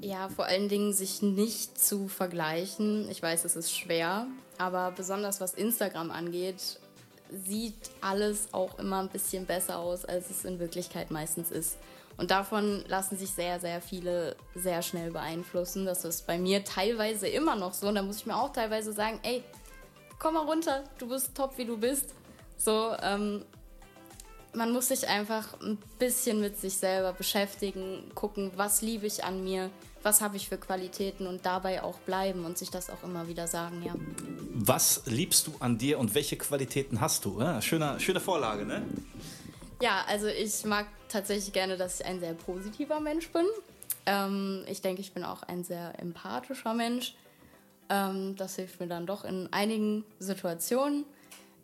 Ja, 0.00 0.28
vor 0.28 0.46
allen 0.46 0.68
Dingen 0.68 0.92
sich 0.92 1.22
nicht 1.22 1.80
zu 1.80 2.08
vergleichen. 2.08 3.08
Ich 3.10 3.22
weiß, 3.22 3.44
es 3.44 3.54
ist 3.54 3.74
schwer, 3.74 4.26
aber 4.58 4.90
besonders 4.90 5.40
was 5.40 5.54
Instagram 5.54 6.10
angeht, 6.10 6.80
sieht 7.46 7.90
alles 8.00 8.48
auch 8.52 8.78
immer 8.78 9.00
ein 9.00 9.08
bisschen 9.08 9.46
besser 9.46 9.78
aus, 9.78 10.04
als 10.04 10.30
es 10.30 10.44
in 10.44 10.58
Wirklichkeit 10.58 11.10
meistens 11.10 11.50
ist. 11.50 11.76
Und 12.16 12.30
davon 12.30 12.84
lassen 12.86 13.16
sich 13.16 13.30
sehr, 13.30 13.58
sehr 13.58 13.80
viele 13.80 14.36
sehr 14.54 14.82
schnell 14.82 15.10
beeinflussen. 15.10 15.84
Das 15.84 16.04
ist 16.04 16.26
bei 16.26 16.38
mir 16.38 16.64
teilweise 16.64 17.26
immer 17.26 17.56
noch 17.56 17.74
so. 17.74 17.88
Und 17.88 17.96
da 17.96 18.02
muss 18.02 18.18
ich 18.18 18.26
mir 18.26 18.36
auch 18.36 18.52
teilweise 18.52 18.92
sagen, 18.92 19.18
ey, 19.22 19.42
komm 20.18 20.34
mal 20.34 20.44
runter, 20.44 20.84
du 20.98 21.08
bist 21.08 21.34
top, 21.34 21.58
wie 21.58 21.64
du 21.64 21.76
bist. 21.76 22.14
So, 22.56 22.94
ähm, 23.02 23.44
man 24.54 24.72
muss 24.72 24.88
sich 24.88 25.08
einfach 25.08 25.60
ein 25.60 25.78
bisschen 25.98 26.40
mit 26.40 26.58
sich 26.58 26.76
selber 26.76 27.12
beschäftigen, 27.12 28.10
gucken, 28.14 28.52
was 28.54 28.82
liebe 28.82 29.06
ich 29.06 29.24
an 29.24 29.42
mir, 29.42 29.70
was 30.04 30.20
habe 30.20 30.36
ich 30.36 30.48
für 30.48 30.58
Qualitäten 30.58 31.26
und 31.26 31.44
dabei 31.46 31.82
auch 31.82 31.98
bleiben 32.00 32.44
und 32.44 32.58
sich 32.58 32.70
das 32.70 32.90
auch 32.90 33.02
immer 33.02 33.26
wieder 33.26 33.48
sagen, 33.48 33.82
ja. 33.84 33.94
Was 34.52 35.02
liebst 35.06 35.46
du 35.46 35.52
an 35.60 35.78
dir 35.78 35.98
und 35.98 36.14
welche 36.14 36.36
Qualitäten 36.36 37.00
hast 37.00 37.24
du? 37.24 37.40
Ja, 37.40 37.60
schöner, 37.60 37.98
schöne 37.98 38.20
Vorlage, 38.20 38.64
ne? 38.66 38.82
Ja, 39.80 40.04
also 40.06 40.26
ich 40.26 40.64
mag 40.64 40.86
tatsächlich 41.08 41.52
gerne, 41.52 41.76
dass 41.76 42.00
ich 42.00 42.06
ein 42.06 42.20
sehr 42.20 42.34
positiver 42.34 43.00
Mensch 43.00 43.28
bin. 43.30 43.46
Ähm, 44.06 44.64
ich 44.68 44.82
denke, 44.82 45.00
ich 45.00 45.12
bin 45.12 45.24
auch 45.24 45.42
ein 45.42 45.64
sehr 45.64 45.98
empathischer 45.98 46.74
Mensch. 46.74 47.14
Ähm, 47.88 48.36
das 48.36 48.56
hilft 48.56 48.80
mir 48.80 48.86
dann 48.86 49.06
doch 49.06 49.24
in 49.24 49.48
einigen 49.52 50.04
Situationen. 50.18 51.04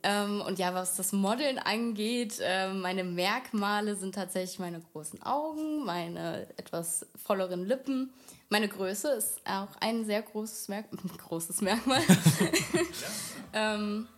Ähm, 0.03 0.41
und 0.41 0.59
ja, 0.59 0.75
was 0.75 0.97
das 0.97 1.13
Modeln 1.13 1.59
angeht, 1.59 2.39
äh, 2.41 2.73
meine 2.73 3.05
Merkmale 3.05 3.97
sind 3.97 4.15
tatsächlich 4.15 4.59
meine 4.59 4.81
großen 4.81 5.23
Augen, 5.23 5.85
meine 5.85 6.49
etwas 6.57 7.07
volleren 7.23 7.67
Lippen. 7.67 8.13
Meine 8.49 8.69
Größe 8.69 9.11
ist 9.11 9.41
auch 9.45 9.69
ein 9.81 10.07
sehr 10.07 10.23
großes, 10.23 10.69
Merk 10.69 10.87
großes 11.29 11.61
Merkmal. 11.61 12.01
ähm, 13.53 14.09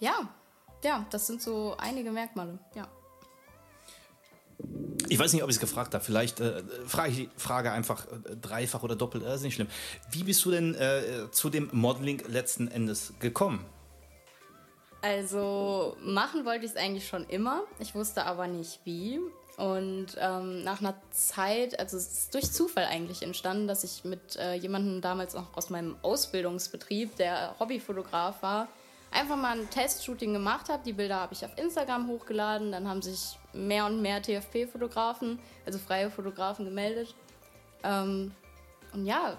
ja, 0.00 0.28
ja, 0.82 1.06
das 1.10 1.26
sind 1.26 1.42
so 1.42 1.76
einige 1.78 2.10
Merkmale, 2.10 2.58
ja. 2.74 2.88
Ich 5.08 5.18
weiß 5.18 5.32
nicht, 5.32 5.42
ob 5.44 5.48
ich 5.48 5.56
es 5.56 5.60
gefragt 5.60 5.94
habe. 5.94 6.04
Vielleicht 6.04 6.40
äh, 6.40 6.62
frage 6.86 7.10
ich 7.10 7.16
die 7.16 7.30
Frage 7.36 7.70
einfach 7.70 8.06
äh, 8.06 8.36
dreifach 8.36 8.82
oder 8.82 8.96
doppelt. 8.96 9.24
Das 9.24 9.36
ist 9.36 9.42
nicht 9.42 9.54
schlimm. 9.54 9.68
Wie 10.10 10.24
bist 10.24 10.44
du 10.44 10.50
denn 10.50 10.74
äh, 10.74 11.30
zu 11.30 11.48
dem 11.48 11.70
Modeling 11.72 12.22
letzten 12.26 12.68
Endes 12.68 13.14
gekommen? 13.20 13.64
Also 15.00 15.96
machen 16.02 16.44
wollte 16.44 16.64
ich 16.64 16.72
es 16.72 16.76
eigentlich 16.76 17.06
schon 17.06 17.24
immer. 17.28 17.62
Ich 17.78 17.94
wusste 17.94 18.24
aber 18.24 18.46
nicht 18.46 18.80
wie. 18.84 19.20
Und 19.56 20.16
ähm, 20.20 20.62
nach 20.62 20.80
einer 20.80 20.94
Zeit, 21.10 21.78
also 21.80 21.96
es 21.96 22.12
ist 22.12 22.34
durch 22.34 22.52
Zufall 22.52 22.84
eigentlich 22.84 23.22
entstanden, 23.22 23.66
dass 23.66 23.82
ich 23.82 24.04
mit 24.04 24.36
äh, 24.36 24.54
jemandem 24.54 25.00
damals 25.00 25.34
noch 25.34 25.56
aus 25.56 25.68
meinem 25.68 25.96
Ausbildungsbetrieb, 26.02 27.16
der 27.16 27.56
Hobbyfotograf 27.58 28.40
war, 28.42 28.68
einfach 29.10 29.36
mal 29.36 29.58
ein 29.58 29.70
Testshooting 29.70 30.32
gemacht 30.32 30.68
habe. 30.68 30.82
Die 30.84 30.92
Bilder 30.92 31.16
habe 31.16 31.34
ich 31.34 31.44
auf 31.44 31.56
Instagram 31.58 32.06
hochgeladen. 32.08 32.70
Dann 32.70 32.88
haben 32.88 33.02
sich 33.02 33.36
mehr 33.52 33.86
und 33.86 34.00
mehr 34.00 34.22
TFP-Fotografen, 34.22 35.40
also 35.66 35.78
freie 35.78 36.10
Fotografen, 36.10 36.64
gemeldet. 36.64 37.14
Ähm, 37.82 38.32
und 38.92 39.06
ja, 39.06 39.36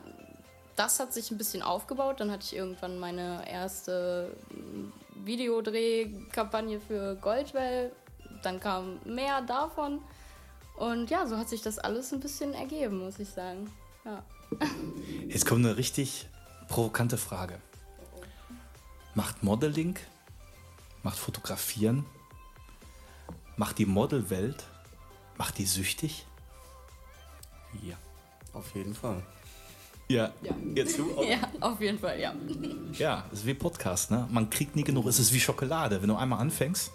das 0.76 1.00
hat 1.00 1.14
sich 1.14 1.32
ein 1.32 1.38
bisschen 1.38 1.62
aufgebaut. 1.62 2.20
Dann 2.20 2.30
hatte 2.30 2.44
ich 2.44 2.56
irgendwann 2.56 3.00
meine 3.00 3.50
erste 3.50 4.36
Videodrehkampagne 5.30 6.80
für 6.80 7.16
Goldwell. 7.16 7.92
Dann 8.44 8.60
kam 8.60 9.00
mehr 9.06 9.42
davon. 9.42 10.02
Und 10.76 11.10
ja, 11.10 11.28
so 11.28 11.38
hat 11.38 11.50
sich 11.50 11.62
das 11.62 11.78
alles 11.78 12.12
ein 12.14 12.20
bisschen 12.20 12.54
ergeben, 12.54 13.00
muss 13.00 13.20
ich 13.20 13.30
sagen. 13.30 13.70
Ja. 14.06 14.24
Jetzt 15.28 15.46
kommt 15.46 15.66
eine 15.66 15.78
richtig 15.78 16.28
provokante 16.68 17.18
Frage. 17.18 17.60
Macht 19.14 19.44
Modeling, 19.44 19.98
macht 21.04 21.18
Fotografieren, 21.18 22.06
macht 23.58 23.78
die 23.78 23.86
Modelwelt, 23.86 24.66
macht 25.38 25.58
die 25.58 25.66
süchtig? 25.66 26.26
Ja. 27.84 27.98
Auf 28.54 28.74
jeden 28.76 28.96
Fall. 28.96 29.22
Ja. 30.12 30.32
Ja. 30.42 30.56
Jetzt 30.76 30.98
du? 30.98 31.16
auch? 31.16 31.24
ja, 31.24 31.38
auf 31.60 31.80
jeden 31.80 32.00
Fall, 32.00 32.20
ja. 32.20 32.34
Ja, 32.98 33.26
es 33.32 33.40
ist 33.40 33.46
wie 33.46 33.54
Podcast, 33.54 34.10
ne? 34.10 34.28
Man 34.32 34.50
kriegt 34.50 34.76
nie 34.76 34.84
genug. 34.84 35.06
Es 35.06 35.20
ist 35.20 35.32
wie 35.34 35.40
Schokolade. 35.40 36.02
Wenn 36.02 36.10
du 36.10 36.16
einmal 36.16 36.40
anfängst, 36.40 36.92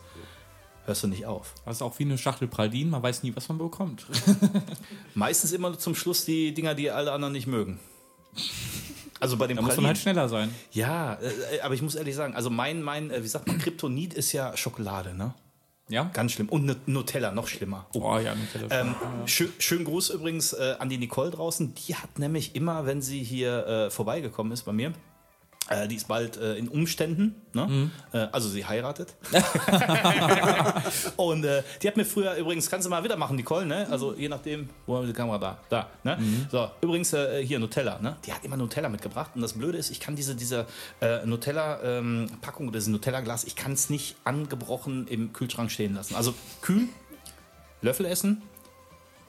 hörst 0.85 1.05
du 1.05 1.07
nicht 1.07 1.25
auf. 1.25 1.55
Das 1.65 1.77
ist 1.77 1.83
auch 1.83 1.97
wie 2.01 2.05
eine 2.05 2.19
Schachtel 2.19 2.49
Pralinen, 2.49 2.91
man 2.91 3.03
weiß 3.05 3.23
nie, 3.23 3.35
was 3.37 3.49
man 3.49 3.59
bekommt. 3.59 4.05
Meistens 5.15 5.53
immer 5.53 5.79
zum 5.79 5.95
Schluss 5.95 6.25
die 6.25 6.53
Dinger, 6.55 6.75
die 6.75 6.91
alle 6.91 7.13
anderen 7.13 7.33
nicht 7.35 7.47
mögen. 7.47 7.79
Also 9.21 9.37
bei 9.37 9.47
den 9.47 9.57
Da 9.57 9.63
muss 9.63 9.69
man 9.69 9.75
Pralinen. 9.77 9.87
halt 9.91 9.99
schneller 9.99 10.29
sein. 10.29 10.53
Ja, 10.73 11.15
äh, 11.15 11.61
aber 11.61 11.75
ich 11.75 11.83
muss 11.83 11.95
ehrlich 11.95 12.17
sagen, 12.17 12.35
also 12.35 12.51
mein, 12.51 12.83
mein, 12.83 13.13
äh, 13.13 13.23
wie 13.23 13.29
sagt 13.29 13.47
man, 13.47 13.59
Kryptonit 13.59 14.13
ist 14.15 14.33
ja 14.33 14.57
Schokolade, 14.57 15.15
ne? 15.15 15.35
Ja? 15.89 16.11
Ganz 16.13 16.33
schlimm. 16.33 16.49
Und 16.49 16.89
Nutella, 16.89 17.31
noch 17.31 17.47
schlimmer. 17.47 17.87
Oh. 17.95 18.01
Oh 18.03 18.19
ja, 18.19 18.35
Nutella. 18.35 18.81
Ähm, 18.81 18.95
schön, 19.27 19.53
schönen 19.59 19.85
Gruß 19.85 20.11
übrigens 20.11 20.53
äh, 20.53 20.77
an 20.79 20.89
die 20.89 20.99
Nicole 20.99 21.31
draußen. 21.31 21.75
Die 21.75 21.95
hat 21.95 22.19
nämlich 22.19 22.57
immer, 22.57 22.87
wenn 22.87 23.03
sie 23.03 23.23
hier 23.23 23.67
äh, 23.67 23.91
vorbeigekommen 23.91 24.53
ist 24.53 24.63
bei 24.63 24.73
mir, 24.73 24.93
äh, 25.71 25.89
die 25.89 25.97
ist 25.97 26.09
bald 26.09 26.37
äh, 26.37 26.57
in 26.57 26.69
Umständen, 26.69 27.35
ne? 27.55 27.91
äh, 28.13 28.27
also 28.33 28.49
sie 28.49 28.67
heiratet. 28.67 29.15
und 31.17 31.45
äh, 31.45 31.63
die 31.83 31.89
hat 31.89 31.97
mir 31.97 32.05
früher 32.05 32.35
übrigens, 32.35 32.69
kannst 32.69 32.87
du 32.87 32.91
mal 32.91 33.03
wieder 33.03 33.17
machen, 33.17 33.37
Nicole, 33.37 33.65
ne? 33.65 33.87
Also 33.91 34.15
je 34.15 34.29
nachdem, 34.29 34.69
wo 34.87 34.97
haben 34.97 35.03
wir 35.05 35.07
die 35.09 35.15
Kamera 35.15 35.39
da? 35.39 35.59
Da, 35.71 35.91
ne? 36.03 36.19
So, 36.51 36.71
übrigens 36.83 37.13
äh, 37.15 37.45
hier 37.45 37.59
Nutella, 37.59 37.99
ne? 37.99 38.17
Die 38.27 38.33
hat 38.33 38.45
immer 38.45 38.57
Nutella 38.57 38.89
mitgebracht. 38.91 39.31
Und 39.35 39.41
das 39.41 39.55
Blöde 39.55 39.79
ist, 39.79 39.91
ich 39.91 40.01
kann 40.01 40.17
diese, 40.17 40.35
diese 40.35 40.67
äh, 41.01 41.25
Nutella-Packung 41.25 42.69
oder 42.69 42.79
dieses 42.79 42.89
Nutella-Glas, 42.89 43.45
ich 43.45 43.57
kann 43.57 43.73
es 43.73 43.89
nicht 43.89 44.17
angebrochen 44.25 45.07
im 45.09 45.33
Kühlschrank 45.33 45.71
stehen 45.71 45.95
lassen. 45.95 46.15
Also 46.15 46.35
kühl, 46.61 46.89
Löffel 47.81 48.05
essen, 48.07 48.43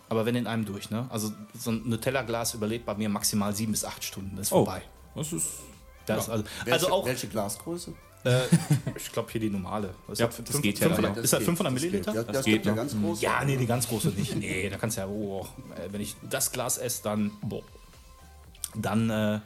aber 0.09 0.25
wenn 0.25 0.35
in 0.35 0.47
einem 0.47 0.65
durch, 0.65 0.89
ne? 0.89 1.07
Also 1.09 1.31
so 1.57 1.71
ein 1.71 1.87
Nutella-Glas 1.87 2.53
überlebt 2.53 2.85
bei 2.85 2.95
mir 2.95 3.09
maximal 3.09 3.55
sieben 3.55 3.71
bis 3.71 3.85
acht 3.85 4.03
Stunden. 4.03 4.35
Das 4.35 4.47
ist 4.47 4.51
oh, 4.51 4.65
vorbei. 4.65 4.81
das 5.15 5.33
ist. 5.33 5.47
Das, 6.05 6.29
also, 6.29 6.43
Welche, 6.63 6.73
also 6.73 6.91
auch 6.91 7.05
welche 7.05 7.27
Glasgröße? 7.27 7.93
Äh, 8.23 8.41
ich 8.95 9.11
glaube 9.11 9.31
hier 9.31 9.41
die 9.41 9.49
normale. 9.49 9.93
Ist 10.11 10.19
Ja, 10.19 10.27
das 10.27 10.43
das 10.43 10.61
geht 10.61 10.79
ja 10.79 10.87
dann 10.87 10.95
500, 10.95 11.15
noch. 11.17 11.23
Ist 11.23 11.33
das 11.33 11.39
geht, 11.39 11.45
500 11.45 11.73
das 11.75 11.81
geht. 11.81 11.91
Milliliter? 11.91 12.13
Ja, 12.13 12.23
Das 12.23 12.35
das 12.37 12.45
geht 12.45 12.65
ja 12.65 12.73
ganz 12.73 12.95
groß. 12.99 13.21
Ja, 13.21 13.43
nee, 13.45 13.57
die 13.57 13.65
ganz 13.67 13.87
große 13.87 14.09
nicht. 14.09 14.35
Nee, 14.35 14.69
da 14.69 14.77
kannst 14.77 14.97
du 14.97 15.01
ja, 15.01 15.07
oh, 15.07 15.45
äh, 15.75 15.91
wenn 15.91 16.01
ich 16.01 16.15
das 16.29 16.51
Glas 16.51 16.77
esse, 16.77 17.03
dann, 17.03 17.31
boah. 17.41 17.63
Dann 18.81 19.09
äh, 19.09 19.39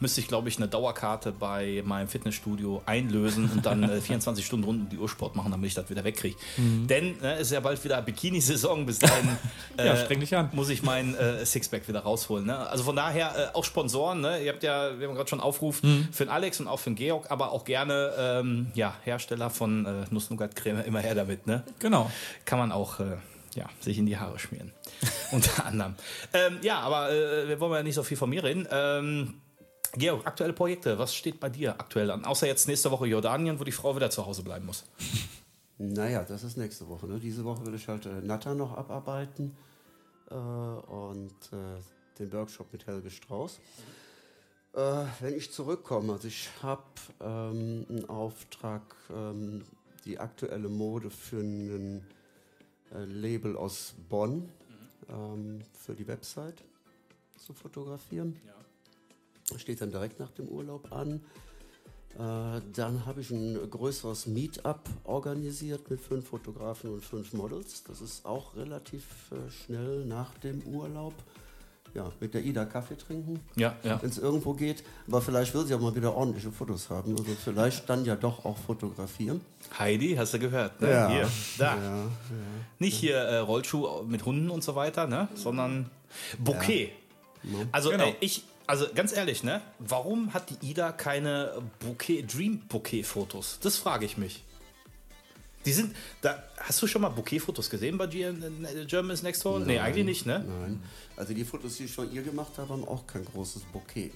müsste 0.00 0.20
ich, 0.20 0.28
glaube 0.28 0.48
ich, 0.48 0.58
eine 0.58 0.68
Dauerkarte 0.68 1.32
bei 1.32 1.82
meinem 1.84 2.08
Fitnessstudio 2.08 2.82
einlösen 2.84 3.50
und 3.50 3.64
dann 3.64 3.82
äh, 3.82 4.00
24 4.02 4.44
Stunden 4.44 4.64
rund 4.66 4.80
um 4.82 4.88
die 4.90 4.98
Uhr 4.98 5.08
Sport 5.08 5.36
machen, 5.36 5.50
damit 5.50 5.68
ich 5.68 5.74
das 5.74 5.88
wieder 5.88 6.04
wegkriege. 6.04 6.36
Denn 6.58 7.20
äh, 7.22 7.34
es 7.36 7.42
ist 7.48 7.52
ja 7.52 7.60
bald 7.60 7.82
wieder 7.82 8.00
Bikini-Saison. 8.02 8.84
Bis 8.86 8.98
dahin 8.98 9.28
äh, 9.78 9.86
Ja, 9.86 9.96
streng 9.96 10.20
dich 10.20 10.36
an. 10.36 10.50
muss 10.52 10.68
ich 10.68 10.82
mein 10.82 11.14
äh, 11.14 11.46
Sixpack 11.46 11.88
wieder 11.88 12.00
rausholen. 12.00 12.46
Ne? 12.46 12.58
Also 12.58 12.84
von 12.84 12.96
daher 12.96 13.52
äh, 13.52 13.56
auch 13.56 13.64
Sponsoren. 13.64 14.20
Ne? 14.20 14.42
Ihr 14.42 14.52
habt 14.52 14.62
ja, 14.62 14.98
wir 14.98 15.08
haben 15.08 15.14
gerade 15.14 15.28
schon 15.30 15.40
Aufruf 15.40 15.80
für 16.12 16.24
den 16.24 16.28
Alex 16.28 16.60
und 16.60 16.68
auch 16.68 16.78
für 16.78 16.90
den 16.90 16.96
Georg, 16.96 17.30
aber 17.30 17.52
auch 17.52 17.64
gerne 17.64 18.12
ähm, 18.18 18.66
ja, 18.74 18.94
Hersteller 19.04 19.50
von 19.50 19.86
äh, 19.86 19.90
Nuss-Nougat-Creme 20.10 20.82
immer 20.84 21.00
her 21.00 21.14
damit. 21.14 21.46
Ne? 21.46 21.62
Genau. 21.78 22.10
kann 22.44 22.58
man 22.58 22.72
auch 22.72 23.00
äh, 23.00 23.04
ja, 23.56 23.68
sich 23.80 23.98
in 23.98 24.06
die 24.06 24.16
Haare 24.16 24.38
schmieren. 24.38 24.72
Unter 25.32 25.66
anderem. 25.66 25.94
Ähm, 26.32 26.58
ja, 26.62 26.80
aber 26.80 27.10
äh, 27.10 27.48
wir 27.48 27.58
wollen 27.60 27.72
ja 27.72 27.82
nicht 27.82 27.94
so 27.94 28.02
viel 28.02 28.16
von 28.16 28.30
mir 28.30 28.44
reden. 28.44 28.66
Ähm, 28.70 29.34
Georg, 29.94 30.26
aktuelle 30.26 30.52
Projekte, 30.52 30.98
was 30.98 31.14
steht 31.14 31.40
bei 31.40 31.48
dir 31.48 31.72
aktuell 31.80 32.10
an? 32.10 32.24
Außer 32.24 32.46
jetzt 32.46 32.68
nächste 32.68 32.90
Woche 32.90 33.06
Jordanien, 33.06 33.58
wo 33.58 33.64
die 33.64 33.72
Frau 33.72 33.96
wieder 33.96 34.10
zu 34.10 34.26
Hause 34.26 34.42
bleiben 34.42 34.66
muss. 34.66 34.84
Naja, 35.78 36.24
das 36.24 36.42
ist 36.42 36.56
nächste 36.56 36.88
Woche. 36.88 37.06
Ne? 37.06 37.20
Diese 37.20 37.44
Woche 37.44 37.66
will 37.66 37.74
ich 37.74 37.86
halt 37.86 38.06
äh, 38.06 38.22
Natter 38.22 38.54
noch 38.54 38.78
abarbeiten 38.78 39.54
äh, 40.30 40.34
und 40.34 41.34
äh, 41.52 42.18
den 42.18 42.32
Workshop 42.32 42.72
mit 42.72 42.86
Helge 42.86 43.10
Strauß. 43.10 43.60
Äh, 44.72 45.04
wenn 45.20 45.34
ich 45.34 45.52
zurückkomme, 45.52 46.14
also 46.14 46.28
ich 46.28 46.48
habe 46.62 46.82
ähm, 47.20 47.84
einen 47.90 48.08
Auftrag, 48.08 48.82
ähm, 49.10 49.64
die 50.06 50.18
aktuelle 50.18 50.70
Mode 50.70 51.10
für 51.10 51.40
ein 51.40 51.98
äh, 51.98 52.00
Label 52.92 53.56
aus 53.56 53.94
Bonn 54.08 54.48
ähm, 55.08 55.60
für 55.72 55.94
die 55.94 56.06
Website 56.06 56.62
zu 57.36 57.52
fotografieren. 57.52 58.36
Steht 59.56 59.80
dann 59.80 59.90
direkt 59.90 60.18
nach 60.18 60.30
dem 60.32 60.48
Urlaub 60.48 60.92
an. 60.92 61.20
Äh, 62.14 62.62
dann 62.72 63.04
habe 63.04 63.20
ich 63.20 63.30
ein 63.30 63.70
größeres 63.70 64.26
Meetup 64.26 64.80
organisiert 65.04 65.90
mit 65.90 66.00
fünf 66.00 66.28
Fotografen 66.28 66.90
und 66.90 67.04
fünf 67.04 67.32
Models. 67.34 67.84
Das 67.84 68.00
ist 68.00 68.24
auch 68.24 68.56
relativ 68.56 69.30
äh, 69.32 69.50
schnell 69.50 70.04
nach 70.06 70.36
dem 70.38 70.62
Urlaub. 70.62 71.14
Ja, 71.96 72.12
mit 72.20 72.34
der 72.34 72.44
Ida 72.44 72.66
Kaffee 72.66 72.96
trinken, 72.96 73.40
Ja, 73.56 73.74
ja. 73.82 74.00
wenn 74.02 74.10
es 74.10 74.18
irgendwo 74.18 74.52
geht. 74.52 74.84
Aber 75.08 75.22
vielleicht 75.22 75.54
will 75.54 75.64
sie 75.66 75.74
auch 75.74 75.80
mal 75.80 75.94
wieder 75.96 76.14
ordentliche 76.14 76.52
Fotos 76.52 76.90
haben. 76.90 77.12
Also 77.18 77.24
vielleicht 77.42 77.88
dann 77.88 78.04
ja 78.04 78.16
doch 78.16 78.44
auch 78.44 78.58
fotografieren. 78.58 79.40
Heidi, 79.78 80.14
hast 80.14 80.34
du 80.34 80.38
gehört? 80.38 80.78
Ne? 80.82 80.90
Ja. 80.90 81.08
Hier, 81.08 81.28
da. 81.56 81.74
Ja, 81.76 82.04
Nicht 82.78 82.96
hier 82.98 83.16
äh, 83.16 83.38
Rollschuh 83.38 84.02
mit 84.06 84.26
Hunden 84.26 84.50
und 84.50 84.62
so 84.62 84.74
weiter, 84.74 85.06
ne? 85.06 85.28
sondern 85.34 85.88
Bouquet. 86.38 86.92
Also 87.72 87.90
Genau. 87.90 88.04
äh, 88.08 88.14
ich, 88.20 88.44
also 88.66 88.86
ganz 88.94 89.16
ehrlich, 89.16 89.42
ne? 89.42 89.62
Warum 89.78 90.34
hat 90.34 90.50
die 90.50 90.70
Ida 90.70 90.92
keine 90.92 91.62
Bouquet, 91.78 92.22
Dream 92.22 92.58
Bouquet 92.68 93.04
Fotos? 93.04 93.58
Das 93.62 93.76
frage 93.76 94.04
ich 94.04 94.18
mich. 94.18 94.42
Die 95.66 95.72
sind, 95.72 95.94
da 96.22 96.42
hast 96.58 96.80
du 96.80 96.86
schon 96.86 97.02
mal 97.02 97.08
Bouquet-Fotos 97.10 97.68
gesehen 97.68 97.98
bei 97.98 98.06
äh, 98.06 98.32
Germany's 98.86 99.22
Next 99.22 99.44
Door? 99.44 99.60
Nee, 99.60 99.78
eigentlich 99.80 100.04
nicht, 100.06 100.26
ne? 100.26 100.44
Nein. 100.48 100.82
Also 101.16 101.34
die 101.34 101.44
Fotos, 101.44 101.76
die 101.76 101.84
ich 101.84 101.92
von 101.92 102.10
ihr 102.12 102.22
gemacht 102.22 102.52
habe, 102.56 102.68
haben 102.70 102.86
auch 102.86 103.06
kein 103.06 103.24
großes 103.24 103.62
Bouquet. 103.72 104.12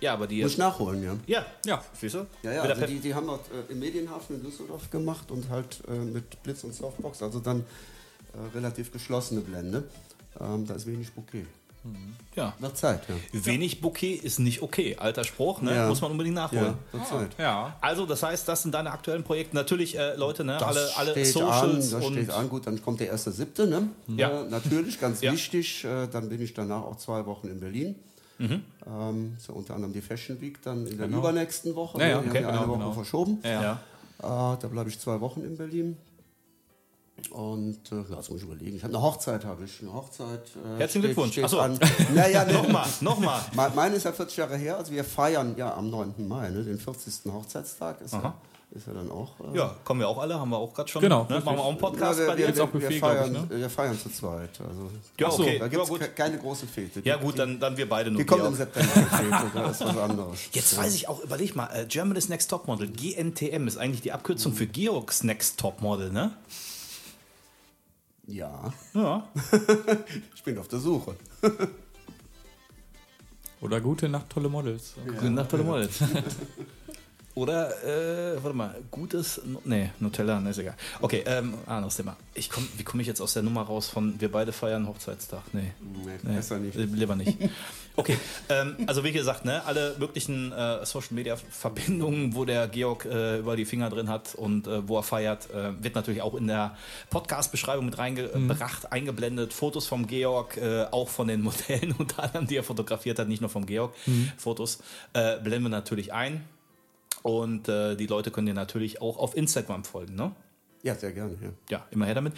Ja, 0.00 0.14
aber 0.14 0.26
die. 0.26 0.42
Muss 0.42 0.52
ich 0.52 0.58
nachholen, 0.58 1.02
ja. 1.02 1.16
Ja, 1.26 1.46
Ja. 1.64 1.84
siehst 1.98 2.14
du? 2.14 2.26
Ja, 2.42 2.52
ja, 2.52 2.62
also 2.62 2.86
die, 2.86 2.98
die 2.98 3.14
haben 3.14 3.26
dort 3.26 3.46
äh, 3.52 3.70
im 3.72 3.78
Medienhafen 3.78 4.36
in 4.36 4.42
Düsseldorf 4.42 4.90
gemacht 4.90 5.30
und 5.30 5.48
halt 5.50 5.82
äh, 5.88 5.92
mit 5.92 6.42
Blitz 6.42 6.64
und 6.64 6.74
Softbox, 6.74 7.22
also 7.22 7.38
dann 7.38 7.60
äh, 7.60 8.56
relativ 8.56 8.90
geschlossene 8.90 9.42
Blende. 9.42 9.84
Ähm, 10.40 10.66
da 10.66 10.74
ist 10.74 10.86
wenig 10.86 11.12
Bouquet. 11.12 11.46
Ja. 12.36 12.54
Nach 12.58 12.74
Zeit, 12.74 13.02
ja. 13.08 13.44
Wenig 13.46 13.80
Bouquet 13.80 14.14
ist 14.14 14.38
nicht 14.38 14.62
okay. 14.62 14.96
Alter 14.98 15.24
Spruch, 15.24 15.62
ne? 15.62 15.74
Ja. 15.74 15.88
Muss 15.88 16.00
man 16.00 16.10
unbedingt 16.10 16.36
nachholen. 16.36 16.74
Ja, 16.92 16.98
nach 16.98 17.08
Zeit. 17.08 17.30
Ja. 17.38 17.76
Also, 17.80 18.06
das 18.06 18.22
heißt, 18.22 18.46
das 18.46 18.62
sind 18.62 18.72
deine 18.74 18.90
aktuellen 18.90 19.24
Projekte. 19.24 19.56
Natürlich, 19.56 19.98
äh, 19.98 20.14
Leute, 20.16 20.44
ne? 20.44 20.56
Das 20.58 20.62
alle 20.62 20.96
alle 20.96 21.10
steht 21.12 21.26
Socials 21.26 21.62
an, 21.62 21.76
das 21.76 22.06
und. 22.06 22.12
steht 22.12 22.30
an. 22.30 22.48
Gut, 22.48 22.66
dann 22.66 22.82
kommt 22.82 23.00
der 23.00 23.08
erste 23.08 23.32
siebte, 23.32 23.66
ne? 23.66 23.88
Ja. 24.08 24.42
Äh, 24.42 24.50
natürlich, 24.50 25.00
ganz 25.00 25.22
wichtig. 25.22 25.84
Äh, 25.84 26.06
dann 26.08 26.28
bin 26.28 26.42
ich 26.42 26.54
danach 26.54 26.82
auch 26.82 26.96
zwei 26.96 27.24
Wochen 27.26 27.48
in 27.48 27.60
Berlin. 27.60 27.94
Mhm. 28.38 28.62
Ähm, 28.86 29.36
so 29.38 29.52
unter 29.52 29.74
anderem 29.74 29.92
die 29.92 30.00
Fashion 30.00 30.40
Week 30.40 30.62
dann 30.62 30.86
in 30.86 30.96
der 30.96 31.08
übernächsten 31.08 31.74
Woche. 31.74 31.98
Ja, 32.00 32.08
ja, 32.08 32.16
ne? 32.16 32.22
Die 32.22 32.28
okay, 32.30 32.38
haben 32.38 32.44
ja 32.44 32.48
eine 32.50 32.58
genau, 32.60 32.68
Woche 32.70 32.78
genau. 32.78 32.92
verschoben. 32.92 33.38
Ja. 33.42 33.62
Ja. 33.62 34.54
Äh, 34.54 34.58
da 34.60 34.68
bleibe 34.68 34.88
ich 34.88 34.98
zwei 34.98 35.20
Wochen 35.20 35.42
in 35.42 35.56
Berlin. 35.56 35.96
Und 37.30 37.92
äh, 37.92 37.96
ja, 38.10 38.16
das 38.16 38.30
muss 38.30 38.38
ich 38.40 38.46
überlegen. 38.46 38.76
Ich 38.76 38.82
habe 38.82 38.94
eine 38.94 39.02
Hochzeit, 39.02 39.44
habe 39.44 39.64
ich. 39.64 39.80
Eine 39.82 39.92
Hochzeit. 39.92 40.42
Äh, 40.64 40.78
Herzlichen 40.78 41.02
Glückwunsch. 41.02 41.32
Steht 41.32 41.44
Ach 41.44 41.48
so. 41.48 41.60
an. 41.60 41.78
Naja, 42.14 42.44
ne, 42.44 42.52
Nochmal, 42.54 42.86
nochmal. 43.00 43.40
Me- 43.54 43.72
Meine 43.74 43.96
ist 43.96 44.04
ja 44.04 44.12
40 44.12 44.36
Jahre 44.36 44.56
her. 44.56 44.76
Also 44.78 44.92
wir 44.92 45.04
feiern 45.04 45.54
ja 45.56 45.74
am 45.74 45.90
9. 45.90 46.14
Mai, 46.26 46.48
ne, 46.50 46.62
den 46.64 46.78
40. 46.78 47.32
Hochzeitstag. 47.32 48.00
Ist, 48.00 48.12
ja, 48.14 48.34
ist 48.72 48.86
ja 48.86 48.92
dann 48.92 49.10
auch. 49.10 49.32
Äh, 49.52 49.56
Ja, 49.58 49.74
kommen 49.84 50.00
wir 50.00 50.08
auch 50.08 50.18
alle, 50.18 50.38
haben 50.38 50.50
wir 50.50 50.58
auch 50.58 50.72
gerade 50.74 50.88
schon. 50.88 51.02
Genau, 51.02 51.26
Ne? 51.28 51.40
Machen 51.44 51.56
wir 51.56 51.62
auch 51.64 51.68
einen 51.70 51.78
Podcast 51.78 52.20
ja, 52.20 52.26
bei 52.26 52.36
wir, 52.38 52.46
dir? 52.48 52.56
wir, 52.56 52.62
auch 52.64 52.66
wir, 52.68 52.72
Buffet, 52.72 52.88
wir, 52.88 52.96
ich, 52.96 53.00
feiern, 53.00 53.32
ne? 53.32 53.46
wir 53.50 53.70
feiern 53.70 53.98
zu 53.98 54.10
zweit. 54.10 54.50
Also, 54.60 54.90
Ja, 55.18 55.26
Ach 55.28 55.32
so, 55.32 55.42
okay. 55.42 55.58
da 55.58 55.64
Ja, 55.64 55.68
gibt 55.68 55.82
es 55.82 55.88
gut. 55.88 56.16
keine 56.16 56.38
große 56.38 56.66
Fete. 56.66 57.00
Ja, 57.04 57.16
gut, 57.16 57.38
dann, 57.38 57.58
dann 57.60 57.76
wir 57.76 57.88
beide 57.88 58.10
nur. 58.10 58.20
die 58.20 58.26
kommt 58.26 58.40
Georg. 58.42 58.52
im 58.52 58.56
September. 58.58 58.88
Fete, 58.92 59.50
das 59.54 59.80
ist 59.80 59.86
was 59.86 59.96
anderes. 59.98 60.38
Jetzt 60.52 60.76
weiß 60.78 60.94
ich 60.94 61.08
auch, 61.08 61.20
überleg 61.22 61.54
mal, 61.56 61.66
äh, 61.74 61.84
Germany's 61.86 62.28
Next 62.28 62.48
Topmodel, 62.50 62.88
GNTM, 62.88 63.66
ist 63.66 63.76
eigentlich 63.76 64.02
die 64.02 64.12
Abkürzung 64.12 64.52
für 64.52 64.66
Georgs 64.66 65.24
Next 65.24 65.58
Topmodel, 65.58 66.10
ne? 66.12 66.32
Ja, 68.30 68.72
Ja. 68.94 69.28
ich 70.34 70.42
bin 70.44 70.56
auf 70.58 70.68
der 70.68 70.78
Suche. 70.78 71.16
Oder 73.60 73.80
gute 73.80 74.08
Nacht, 74.08 74.30
tolle 74.30 74.48
Models. 74.48 74.94
Gute 75.04 75.30
Nacht, 75.30 75.50
tolle 75.50 75.64
Models. 75.64 75.98
Oder, 77.36 77.70
äh, 77.84 78.42
warte 78.42 78.56
mal, 78.56 78.74
gutes, 78.90 79.40
nee, 79.64 79.90
Nutella, 80.00 80.40
ne, 80.40 80.50
ist 80.50 80.58
egal. 80.58 80.74
Okay, 81.00 81.22
ähm, 81.26 81.54
anderes 81.64 81.96
Thema. 81.96 82.16
Ich 82.34 82.50
komm, 82.50 82.66
wie 82.76 82.82
komme 82.82 83.02
ich 83.02 83.06
jetzt 83.08 83.20
aus 83.20 83.34
der 83.34 83.44
Nummer 83.44 83.62
raus 83.62 83.88
von 83.88 84.20
wir 84.20 84.32
beide 84.32 84.52
feiern 84.52 84.88
Hochzeitstag? 84.88 85.42
Nee. 85.52 85.70
Nee, 85.80 86.10
Nee, 86.24 86.34
besser 86.36 86.58
nicht. 86.58 86.76
äh, 86.76 86.82
Lieber 86.84 87.14
nicht. 87.14 87.38
Okay, 87.94 88.16
ähm, 88.48 88.76
also 88.86 89.04
wie 89.04 89.12
gesagt, 89.12 89.44
ne, 89.44 89.64
alle 89.64 89.94
möglichen 89.98 90.50
äh, 90.52 90.84
Social 90.84 91.14
Media 91.14 91.36
Verbindungen, 91.36 92.34
wo 92.34 92.44
der 92.44 92.66
Georg 92.66 93.04
äh, 93.04 93.38
über 93.38 93.54
die 93.56 93.64
Finger 93.64 93.90
drin 93.90 94.08
hat 94.08 94.34
und 94.34 94.66
äh, 94.66 94.88
wo 94.88 94.96
er 94.96 95.02
feiert, 95.04 95.50
äh, 95.50 95.72
wird 95.82 95.94
natürlich 95.94 96.22
auch 96.22 96.34
in 96.34 96.46
der 96.48 96.76
Podcast-Beschreibung 97.10 97.84
mit 97.86 97.98
reingebracht, 97.98 98.90
eingeblendet. 98.92 99.52
Fotos 99.52 99.86
vom 99.86 100.06
Georg, 100.06 100.56
äh, 100.56 100.84
auch 100.90 101.08
von 101.08 101.28
den 101.28 101.42
Modellen 101.42 101.92
unter 101.98 102.24
anderem, 102.24 102.46
die 102.48 102.56
er 102.56 102.64
fotografiert 102.64 103.18
hat, 103.20 103.28
nicht 103.28 103.40
nur 103.40 103.50
vom 103.50 103.66
Georg. 103.66 103.94
Fotos 104.36 104.78
äh, 105.12 105.38
blenden 105.38 105.64
wir 105.64 105.68
natürlich 105.70 106.12
ein. 106.12 106.44
Und 107.22 107.68
äh, 107.68 107.96
die 107.96 108.06
Leute 108.06 108.30
können 108.30 108.46
dir 108.46 108.54
natürlich 108.54 109.00
auch 109.02 109.18
auf 109.18 109.36
Instagram 109.36 109.84
folgen, 109.84 110.14
ne? 110.14 110.32
Ja, 110.82 110.94
sehr 110.94 111.12
gerne. 111.12 111.36
Ja. 111.42 111.48
Ja, 111.70 111.86
immer 111.90 112.06
her 112.06 112.14
damit. 112.14 112.32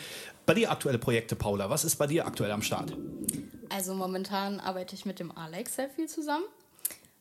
Bei 0.46 0.54
dir 0.54 0.70
aktuelle 0.72 0.98
Projekte, 0.98 1.36
Paula. 1.36 1.70
Was 1.70 1.84
ist 1.84 1.96
bei 1.96 2.08
dir 2.08 2.26
aktuell 2.26 2.50
am 2.50 2.62
Start? 2.62 2.96
Also 3.68 3.94
momentan 3.94 4.58
arbeite 4.58 4.94
ich 4.96 5.06
mit 5.06 5.20
dem 5.20 5.30
Alex 5.36 5.76
sehr 5.76 5.88
viel 5.88 6.08
zusammen. 6.08 6.44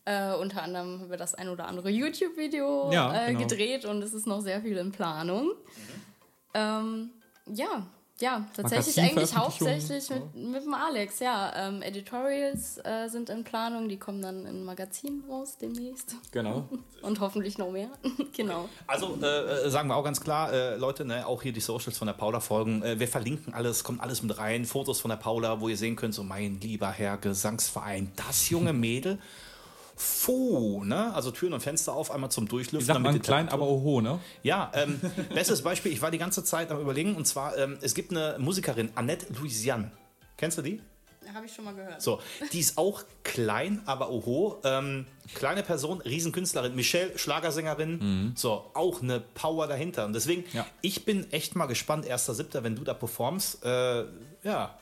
Äh, 0.05 0.33
unter 0.33 0.63
anderem 0.63 0.99
haben 0.99 1.09
wir 1.11 1.17
das 1.17 1.35
ein 1.35 1.49
oder 1.49 1.67
andere 1.67 1.91
YouTube-Video 1.91 2.91
Ja, 2.91 3.13
äh, 3.27 3.33
genau. 3.33 3.41
gedreht 3.47 3.85
und 3.85 4.01
es 4.01 4.13
ist 4.13 4.25
noch 4.25 4.41
sehr 4.41 4.61
viel 4.61 4.77
in 4.77 4.91
Planung. 4.91 5.51
Ähm, 6.55 7.11
ja, 7.45 7.85
ja, 8.21 8.45
tatsächlich 8.55 8.99
eigentlich 8.99 9.35
hauptsächlich 9.35 10.09
mit, 10.09 10.35
mit 10.35 10.63
dem 10.63 10.73
Alex, 10.73 11.19
ja. 11.19 11.51
Ähm, 11.55 11.81
Editorials 11.81 12.77
äh, 12.83 13.07
sind 13.07 13.29
in 13.29 13.43
Planung, 13.43 13.89
die 13.89 13.97
kommen 13.97 14.21
dann 14.21 14.45
in 14.45 14.63
Magazinen 14.63 15.23
raus 15.29 15.57
demnächst. 15.59 16.15
Genau. 16.31 16.67
Und 17.01 17.19
hoffentlich 17.19 17.57
noch 17.57 17.71
mehr. 17.71 17.89
genau. 18.35 18.69
Also 18.87 19.17
äh, 19.21 19.65
äh, 19.65 19.69
sagen 19.69 19.89
wir 19.89 19.95
auch 19.95 20.03
ganz 20.03 20.21
klar, 20.21 20.53
äh, 20.53 20.75
Leute, 20.77 21.03
ne, 21.05 21.25
auch 21.25 21.41
hier 21.41 21.53
die 21.53 21.59
Socials 21.59 21.97
von 21.97 22.07
der 22.07 22.13
Paula 22.13 22.39
folgen. 22.39 22.83
Äh, 22.83 22.99
wir 22.99 23.07
verlinken 23.07 23.53
alles, 23.53 23.83
kommt 23.83 24.01
alles 24.01 24.21
mit 24.21 24.37
rein. 24.37 24.65
Fotos 24.65 25.01
von 25.01 25.09
der 25.09 25.17
Paula, 25.17 25.59
wo 25.59 25.67
ihr 25.67 25.77
sehen 25.77 25.95
könnt, 25.95 26.13
so 26.13 26.23
mein 26.23 26.59
lieber 26.61 26.91
Herr 26.91 27.17
Gesangsverein, 27.17 28.11
das 28.15 28.49
junge 28.49 28.73
Mädel. 28.73 29.17
Fu, 30.01 30.83
ne? 30.83 31.13
Also 31.13 31.29
Türen 31.31 31.53
und 31.53 31.61
Fenster 31.61 31.93
auf, 31.93 32.09
einmal 32.11 32.31
zum 32.31 32.47
Durchlüften. 32.47 32.79
Wie 32.81 32.85
sagt 32.85 32.99
man, 33.01 33.21
klein, 33.21 33.49
aber 33.49 33.67
oho, 33.67 34.01
ne? 34.01 34.19
Ja, 34.41 34.71
ähm, 34.73 34.99
bestes 35.33 35.61
Beispiel, 35.61 35.91
ich 35.91 36.01
war 36.01 36.09
die 36.09 36.17
ganze 36.17 36.43
Zeit 36.43 36.71
am 36.71 36.79
überlegen, 36.81 37.15
und 37.15 37.25
zwar, 37.27 37.55
ähm, 37.57 37.77
es 37.81 37.93
gibt 37.93 38.11
eine 38.11 38.35
Musikerin, 38.39 38.89
Annette 38.95 39.27
Louisiane. 39.33 39.91
Kennst 40.37 40.57
du 40.57 40.63
die? 40.63 40.81
Habe 41.35 41.45
ich 41.45 41.53
schon 41.53 41.65
mal 41.65 41.75
gehört. 41.75 42.01
So, 42.01 42.19
die 42.51 42.59
ist 42.59 42.77
auch 42.79 43.03
klein, 43.23 43.81
aber 43.85 44.09
oho. 44.09 44.57
Ähm, 44.63 45.05
kleine 45.35 45.61
Person, 45.63 46.01
Riesenkünstlerin. 46.01 46.75
Michelle, 46.75 47.17
Schlagersängerin. 47.17 48.33
So, 48.35 48.65
auch 48.73 49.01
eine 49.01 49.19
Power 49.21 49.67
dahinter. 49.67 50.05
Und 50.05 50.13
deswegen, 50.13 50.43
Ja. 50.51 50.65
ich 50.81 51.05
bin 51.05 51.31
echt 51.31 51.55
mal 51.55 51.67
gespannt, 51.67 52.05
1.7., 52.05 52.63
wenn 52.63 52.75
du 52.75 52.83
da 52.83 52.93
performst. 52.95 53.63
Äh, 53.63 54.05
ja, 54.43 54.77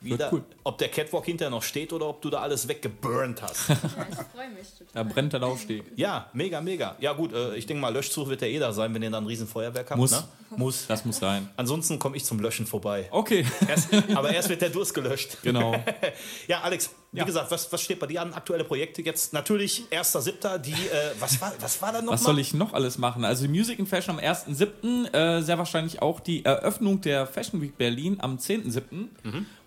wieder, 0.00 0.32
cool. 0.32 0.44
ob 0.64 0.78
der 0.78 0.88
Catwalk 0.88 1.24
hinterher 1.24 1.50
noch 1.50 1.62
steht 1.62 1.92
oder 1.92 2.06
ob 2.08 2.22
du 2.22 2.30
da 2.30 2.40
alles 2.40 2.68
weggeburnt 2.68 3.42
hast. 3.42 3.68
Ich 4.10 4.16
freue 4.34 4.48
mich 4.50 4.68
total. 4.78 4.86
Da 4.94 5.02
brennt 5.02 5.32
der 5.32 5.40
Laufsteg. 5.40 5.84
ja, 5.96 6.30
mega, 6.32 6.60
mega. 6.60 6.96
Ja 7.00 7.12
gut, 7.12 7.32
äh, 7.32 7.56
ich 7.56 7.66
denke 7.66 7.80
mal, 7.80 7.92
Löschzug 7.92 8.28
wird 8.28 8.40
ja 8.42 8.48
eh 8.48 8.58
da 8.58 8.72
sein, 8.72 8.94
wenn 8.94 9.02
ihr 9.02 9.10
dann 9.10 9.24
ein 9.24 9.26
Riesenfeuerwerk 9.26 9.90
habt. 9.90 9.98
Muss. 9.98 10.12
Ne? 10.12 10.24
Muss. 10.56 10.86
Das 10.86 11.04
muss 11.04 11.18
sein. 11.18 11.48
Ansonsten 11.56 11.98
komme 11.98 12.16
ich 12.16 12.24
zum 12.24 12.38
Löschen 12.40 12.66
vorbei. 12.66 13.08
Okay. 13.10 13.44
Erst, 13.66 13.88
aber 14.14 14.30
erst 14.30 14.48
wird 14.48 14.62
der 14.62 14.70
Durst 14.70 14.94
gelöscht. 14.94 15.38
genau. 15.42 15.74
Ja, 16.46 16.60
Alex, 16.60 16.90
wie 17.12 17.18
Ja. 17.18 17.24
gesagt, 17.24 17.50
was, 17.50 17.72
was 17.72 17.80
steht 17.80 18.00
bei 18.00 18.06
dir 18.06 18.20
an? 18.22 18.34
Aktuelle 18.34 18.64
Projekte 18.64 19.00
jetzt? 19.02 19.32
Natürlich 19.32 19.84
1.7. 19.90 20.58
Die, 20.58 20.72
äh, 20.72 20.76
was, 21.20 21.40
war, 21.40 21.52
was 21.60 21.80
war 21.80 21.92
da 21.92 22.02
noch 22.02 22.12
Was 22.12 22.22
mal? 22.22 22.26
soll 22.32 22.38
ich 22.38 22.52
noch 22.54 22.74
alles 22.74 22.98
machen? 22.98 23.24
Also 23.24 23.46
die 23.46 23.48
Music 23.52 23.78
in 23.78 23.86
Fashion 23.86 24.18
am 24.18 24.24
1.7., 24.24 25.14
äh, 25.14 25.40
sehr 25.42 25.56
wahrscheinlich 25.58 26.02
auch 26.02 26.20
die 26.20 26.44
Eröffnung 26.44 27.00
der 27.00 27.26
Fashion 27.26 27.62
Week 27.62 27.78
Berlin 27.78 28.18
am 28.20 28.36
10.7. 28.36 29.08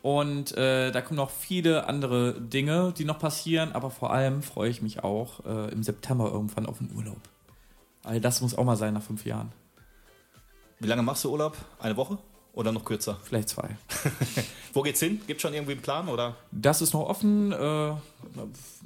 Und 0.03 0.55
äh, 0.57 0.91
da 0.91 1.01
kommen 1.01 1.17
noch 1.17 1.29
viele 1.31 1.87
andere 1.87 2.39
Dinge, 2.39 2.93
die 2.97 3.05
noch 3.05 3.19
passieren, 3.19 3.71
aber 3.73 3.91
vor 3.91 4.11
allem 4.13 4.41
freue 4.43 4.69
ich 4.69 4.81
mich 4.81 5.03
auch 5.03 5.45
äh, 5.45 5.71
im 5.71 5.83
September 5.83 6.31
irgendwann 6.31 6.65
auf 6.65 6.77
den 6.79 6.91
Urlaub. 6.95 7.17
All 8.03 8.19
das 8.19 8.41
muss 8.41 8.55
auch 8.55 8.63
mal 8.63 8.77
sein 8.77 8.93
nach 8.95 9.03
fünf 9.03 9.25
Jahren. 9.25 9.51
Wie 10.79 10.87
lange 10.87 11.03
machst 11.03 11.23
du 11.23 11.31
Urlaub? 11.31 11.55
Eine 11.79 11.97
Woche? 11.97 12.17
Oder 12.53 12.71
noch 12.71 12.83
kürzer? 12.83 13.19
Vielleicht 13.23 13.49
zwei. 13.49 13.77
Wo 14.73 14.81
geht's 14.81 14.99
hin? 14.99 15.21
Gibt 15.27 15.41
schon 15.41 15.53
irgendwie 15.53 15.73
einen 15.73 15.81
Plan? 15.81 16.07
Oder? 16.07 16.35
Das 16.51 16.81
ist 16.81 16.93
noch 16.93 17.07
offen. 17.09 17.51
Äh, 17.51 17.91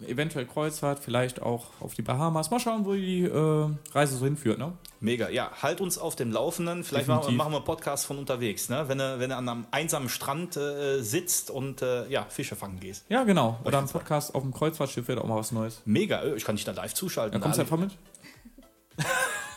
eventuell 0.07 0.45
Kreuzfahrt, 0.45 0.99
vielleicht 0.99 1.41
auch 1.41 1.65
auf 1.79 1.93
die 1.93 2.01
Bahamas. 2.01 2.49
Mal 2.49 2.59
schauen, 2.59 2.85
wo 2.85 2.93
die 2.93 3.23
äh, 3.23 3.69
Reise 3.93 4.17
so 4.17 4.25
hinführt. 4.25 4.57
Ne? 4.57 4.73
Mega, 4.99 5.29
ja. 5.29 5.51
Halt 5.61 5.81
uns 5.81 5.97
auf 5.97 6.15
dem 6.15 6.31
Laufenden. 6.31 6.83
Vielleicht 6.83 7.07
machen 7.07 7.17
wir, 7.17 7.21
Definitiv. 7.21 7.37
machen 7.37 7.51
wir 7.51 7.57
einen 7.57 7.65
Podcast 7.65 8.05
von 8.05 8.17
unterwegs, 8.17 8.69
ne? 8.69 8.85
wenn, 8.87 8.97
du, 8.97 9.19
wenn 9.19 9.29
du 9.29 9.35
an 9.35 9.47
einem 9.47 9.65
einsamen 9.71 10.09
Strand 10.09 10.57
äh, 10.57 11.01
sitzt 11.01 11.51
und 11.51 11.81
äh, 11.81 12.07
ja, 12.09 12.25
Fische 12.29 12.55
fangen 12.55 12.79
gehst. 12.79 13.05
Ja, 13.09 13.23
genau. 13.23 13.59
Oder 13.63 13.79
ein 13.79 13.87
Podcast 13.87 14.33
auf 14.33 14.41
dem 14.41 14.53
Kreuzfahrtschiff 14.53 15.07
wird 15.07 15.19
auch 15.19 15.27
mal 15.27 15.37
was 15.37 15.51
Neues. 15.51 15.81
Mega, 15.85 16.21
äh, 16.21 16.35
ich 16.35 16.43
kann 16.43 16.55
dich 16.55 16.65
da 16.65 16.71
live 16.71 16.93
zuschalten. 16.93 17.33
Dann 17.33 17.41
kommst 17.41 17.57
du 17.57 17.61
einfach 17.61 17.77
mit? 17.77 17.91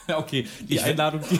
Ja, 0.08 0.18
okay. 0.18 0.46
Die 0.60 0.74
Ich- 0.76 0.84
Einladung. 0.84 1.20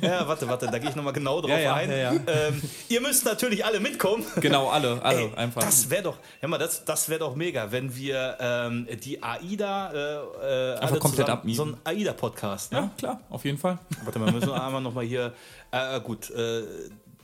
Ja, 0.00 0.26
warte, 0.26 0.48
warte, 0.48 0.66
da 0.66 0.78
gehe 0.78 0.90
ich 0.90 0.96
nochmal 0.96 1.12
genau 1.12 1.40
drauf 1.40 1.50
Ja, 1.50 1.58
ja, 1.60 1.74
ein. 1.74 1.88
ja, 1.90 1.96
ja. 1.96 2.12
Ähm, 2.12 2.60
ihr 2.88 3.00
müsst 3.00 3.24
natürlich 3.24 3.64
alle 3.64 3.78
mitkommen. 3.78 4.24
genau, 4.40 4.68
alle, 4.68 5.00
alle 5.04 5.20
Ey, 5.20 5.34
einfach. 5.36 5.62
Das 5.62 5.88
wäre 5.88 6.02
doch, 6.02 6.16
hör 6.40 6.48
mal, 6.48 6.58
das, 6.58 6.84
das 6.84 7.08
wäre 7.08 7.20
doch 7.20 7.36
mega, 7.36 7.70
wenn 7.70 7.94
wir 7.94 8.36
ähm, 8.40 8.88
die 9.04 9.22
AIDA 9.22 9.92
äh, 9.92 10.74
äh, 10.74 10.74
alle 10.78 10.98
komplett 10.98 11.28
abmieten. 11.30 11.56
So 11.56 11.64
ein 11.66 11.76
AIDA-Podcast. 11.84 12.72
Ne? 12.72 12.78
ja, 12.78 12.90
klar, 12.98 13.20
auf 13.30 13.44
jeden 13.44 13.58
Fall. 13.58 13.78
Warte 14.02 14.18
mal, 14.18 14.32
müssen 14.32 14.48
wir 14.48 14.60
einmal 14.60 14.80
nochmal 14.82 15.04
hier. 15.04 15.32
Äh, 15.70 16.00
gut, 16.00 16.30
äh, 16.30 16.62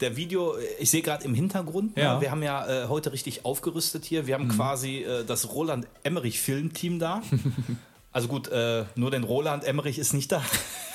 der 0.01 0.17
Video, 0.17 0.55
ich 0.79 0.89
sehe 0.89 1.03
gerade 1.03 1.25
im 1.25 1.35
Hintergrund, 1.35 1.99
Ja. 1.99 2.15
ne, 2.15 2.21
wir 2.21 2.31
haben 2.31 2.45
ja 2.45 2.85
äh, 2.85 2.87
heute 2.89 3.13
richtig 3.13 3.45
aufgerüstet 3.45 4.05
hier. 4.05 4.29
Wir 4.29 4.35
haben 4.35 4.47
quasi 4.47 4.99
äh, 4.99 5.25
das 5.25 5.53
Roland 5.53 5.89
Emmerich 6.05 6.39
Filmteam 6.41 7.01
da. 7.01 7.23
Also 8.13 8.29
gut, 8.29 8.49
äh, 8.49 8.85
nur 8.95 9.11
den 9.11 9.25
Roland 9.25 9.65
Emmerich 9.65 9.99
ist 9.99 10.13
nicht 10.13 10.31
da. 10.31 10.43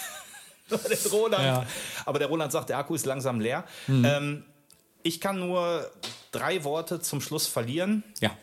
nur 0.69 0.79
den 0.79 1.11
Roland. 1.11 1.43
Ja. 1.43 1.65
Aber 2.05 2.19
der 2.19 2.27
Roland 2.27 2.51
sagt, 2.51 2.69
der 2.69 2.77
Akku 2.77 2.95
ist 2.95 3.05
langsam 3.05 3.39
leer. 3.39 3.65
Ähm, 3.87 4.43
ich 5.03 5.19
kann 5.21 5.39
nur 5.39 5.89
drei 6.31 6.63
Worte 6.63 6.99
zum 7.01 7.21
Schluss 7.21 7.47
verlieren. 7.47 8.03
Ja. 8.19 8.35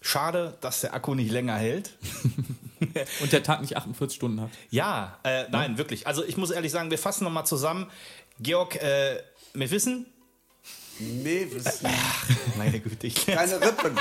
Schade, 0.00 0.56
dass 0.60 0.80
der 0.82 0.94
Akku 0.94 1.14
nicht 1.14 1.30
länger 1.30 1.56
hält. 1.56 1.92
Und 3.20 3.32
der 3.32 3.42
Tag 3.42 3.60
nicht 3.60 3.76
48 3.76 4.16
Stunden 4.16 4.40
hat. 4.40 4.50
Ja, 4.70 5.18
äh, 5.24 5.44
nein, 5.50 5.78
wirklich. 5.78 6.06
Also 6.06 6.24
ich 6.24 6.36
muss 6.36 6.50
ehrlich 6.50 6.70
sagen, 6.70 6.90
wir 6.90 6.98
fassen 6.98 7.24
nochmal 7.24 7.46
zusammen. 7.46 7.90
Georg, 8.38 8.76
äh, 8.76 9.20
wir 9.54 9.70
wissen, 9.70 10.06
Nee, 11.00 11.46
wissen. 11.50 11.88
meine 12.56 12.80
Güte, 12.80 13.06
ich 13.06 13.26
Keine 13.26 13.60
Rippen. 13.60 13.94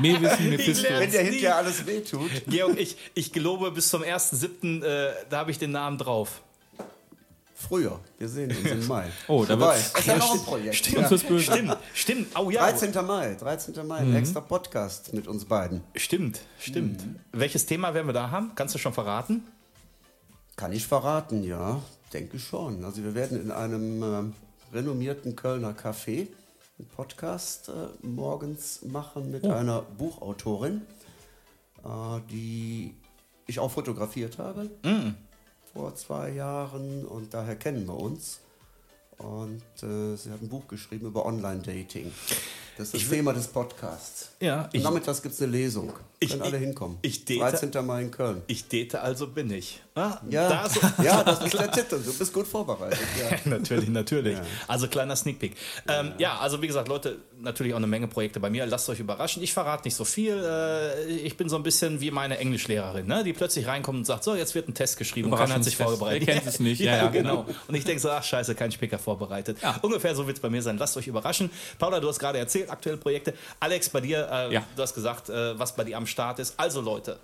Mehr 0.00 0.20
wissen, 0.20 0.50
Mephisto. 0.50 0.84
Wenn 0.90 1.10
dir 1.10 1.22
Nie. 1.22 1.30
hinterher 1.30 1.56
alles 1.56 1.86
wehtut. 1.86 2.30
Georg, 2.46 2.78
ich, 2.78 2.96
ich 3.14 3.32
gelobe, 3.32 3.70
bis 3.70 3.88
zum 3.88 4.02
1.7., 4.02 4.82
äh, 4.84 5.12
da 5.30 5.38
habe 5.38 5.50
ich 5.50 5.58
den 5.58 5.70
Namen 5.72 5.98
drauf. 5.98 6.42
Früher. 7.54 8.00
Wir 8.18 8.28
sehen 8.28 8.50
uns 8.50 8.68
im 8.70 8.86
Mai. 8.88 9.04
Oh, 9.28 9.44
da 9.44 9.58
wird's- 9.58 9.92
Das 9.92 10.00
ist 10.00 10.06
ja 10.08 10.16
noch 10.16 10.32
ein 10.34 10.40
Projekt. 10.42 10.74
Stimmt, 10.74 11.02
Ja. 11.02 11.08
das 11.08 11.22
böse. 11.22 11.52
Stimmt, 11.52 11.76
stimmt. 11.94 12.38
Oh 12.38 12.50
ja. 12.50 12.68
13. 12.68 13.06
Mai, 13.06 13.34
13. 13.38 13.86
Mai, 13.86 13.98
ein 13.98 14.16
extra 14.16 14.40
Podcast 14.40 15.12
mit 15.14 15.28
uns 15.28 15.44
beiden. 15.44 15.80
Stimmt, 15.94 16.40
stimmt. 16.58 17.00
Welches 17.30 17.64
Thema 17.66 17.94
werden 17.94 18.08
wir 18.08 18.12
da 18.12 18.30
haben? 18.30 18.50
Kannst 18.56 18.74
du 18.74 18.78
schon 18.80 18.92
verraten? 18.92 19.44
Kann 20.56 20.72
ich 20.72 20.86
verraten, 20.86 21.44
ja, 21.44 21.80
denke 22.12 22.38
schon. 22.40 22.84
Also 22.84 23.04
wir 23.04 23.14
werden 23.14 23.40
in 23.40 23.50
einem 23.52 24.02
ähm, 24.02 24.32
renommierten 24.74 25.36
Kölner 25.36 25.72
Café 25.72 26.26
einen 26.78 26.88
Podcast 26.88 27.68
äh, 27.68 28.06
morgens 28.06 28.82
machen 28.82 29.30
mit 29.30 29.46
einer 29.46 29.82
Buchautorin, 29.82 30.82
äh, 31.84 32.20
die 32.30 32.94
ich 33.46 33.58
auch 33.58 33.70
fotografiert 33.70 34.38
habe 34.38 34.70
vor 35.72 35.94
zwei 35.94 36.30
Jahren 36.30 37.04
und 37.04 37.32
daher 37.34 37.56
kennen 37.56 37.86
wir 37.86 37.98
uns. 37.98 38.40
Und 39.18 39.62
äh, 39.82 40.16
sie 40.16 40.30
hat 40.30 40.42
ein 40.42 40.48
Buch 40.48 40.66
geschrieben 40.68 41.06
über 41.06 41.24
Online-Dating. 41.26 42.12
Das 42.78 42.88
ist 42.88 43.02
das 43.04 43.10
Thema 43.10 43.32
des 43.32 43.46
Podcasts. 43.48 44.30
Ja, 44.40 44.62
Und 44.62 44.68
ich- 44.74 44.82
nachmittags 44.82 45.22
gibt 45.22 45.34
es 45.34 45.42
eine 45.42 45.52
Lesung. 45.52 45.92
Ich- 46.18 46.30
Können 46.30 46.42
alle 46.42 46.56
ich- 46.56 46.62
hinkommen. 46.64 46.98
ich 47.02 47.24
date- 47.24 47.40
13. 47.40 47.82
Mai 47.84 48.02
in 48.02 48.10
Köln. 48.10 48.42
Ich 48.46 48.66
date, 48.68 48.94
also 48.96 49.26
bin 49.26 49.50
ich. 49.52 49.80
Ah, 49.94 50.18
Ja, 50.30 50.48
da 50.48 50.68
so- 50.68 50.80
ja 51.02 51.22
das 51.22 51.44
ist 51.44 51.52
der 51.54 51.70
Titel. 51.70 52.00
Du 52.02 52.12
bist 52.14 52.32
gut 52.32 52.46
vorbereitet. 52.46 52.98
Ja. 53.20 53.36
natürlich, 53.50 53.88
natürlich. 53.88 54.38
Also 54.68 54.88
kleiner 54.88 55.16
Sneak 55.16 55.38
Peek. 55.38 55.56
Ähm, 55.88 56.12
ja. 56.18 56.38
also 56.38 56.62
wie 56.62 56.66
gesagt, 56.66 56.88
Leute, 56.88 57.18
natürlich 57.40 57.72
auch 57.74 57.78
eine 57.78 57.86
Menge 57.88 58.08
Projekte 58.08 58.40
bei 58.40 58.50
mir. 58.50 58.64
Lasst 58.66 58.88
euch 58.88 59.00
überraschen. 59.00 59.42
Ich 59.42 59.52
verrate 59.52 59.84
nicht 59.84 59.94
so 59.96 60.04
viel. 60.04 60.42
Äh, 60.42 61.04
ich 61.10 61.36
bin 61.36 61.48
so 61.48 61.56
ein 61.56 61.62
bisschen 61.62 62.00
wie 62.00 62.10
meine 62.10 62.38
Englischlehrerin, 62.38 63.06
ne? 63.06 63.22
die 63.24 63.32
plötzlich 63.32 63.66
reinkommt 63.66 63.98
und 63.98 64.04
sagt, 64.06 64.24
so, 64.24 64.34
jetzt 64.34 64.54
wird 64.54 64.68
ein 64.68 64.74
Test 64.74 64.96
geschrieben 64.96 65.30
und 65.32 65.38
keiner 65.38 65.54
hat 65.54 65.64
sich 65.64 65.76
vorbereitet. 65.76 66.26
Wer 66.26 66.34
kennt 66.36 66.46
es 66.46 66.58
nicht? 66.60 66.80
ja, 66.80 66.92
Ja, 66.96 67.02
ja, 67.04 67.08
genau. 67.10 67.46
Und 67.68 67.74
ich 67.74 67.84
denke 67.84 68.00
so, 68.00 68.10
ach 68.10 68.24
scheiße, 68.24 68.54
kein 68.54 68.70
Spicker 68.72 68.98
vorbereitet. 68.98 69.58
Ungefähr 69.82 70.14
so 70.14 70.26
wird 70.26 70.36
es 70.38 70.40
bei 70.42 70.50
mir 70.50 70.62
sein. 70.62 70.78
Lasst 70.78 70.96
euch 70.96 71.06
überraschen. 71.08 71.50
Paula, 71.78 72.00
du 72.00 72.08
hast 72.08 72.18
gerade 72.20 72.38
erzählt, 72.38 72.61
aktuelle 72.70 72.98
Projekte. 72.98 73.34
Alex, 73.60 73.88
bei 73.90 74.00
dir, 74.00 74.28
äh, 74.30 74.54
Ja. 74.54 74.64
du 74.76 74.82
hast 74.82 74.94
gesagt, 74.94 75.28
äh, 75.28 75.58
was 75.58 75.74
bei 75.74 75.84
dir 75.84 75.96
am 75.96 76.06
Start 76.06 76.38
ist. 76.38 76.54
Also 76.58 76.80
Leute, 76.80 77.18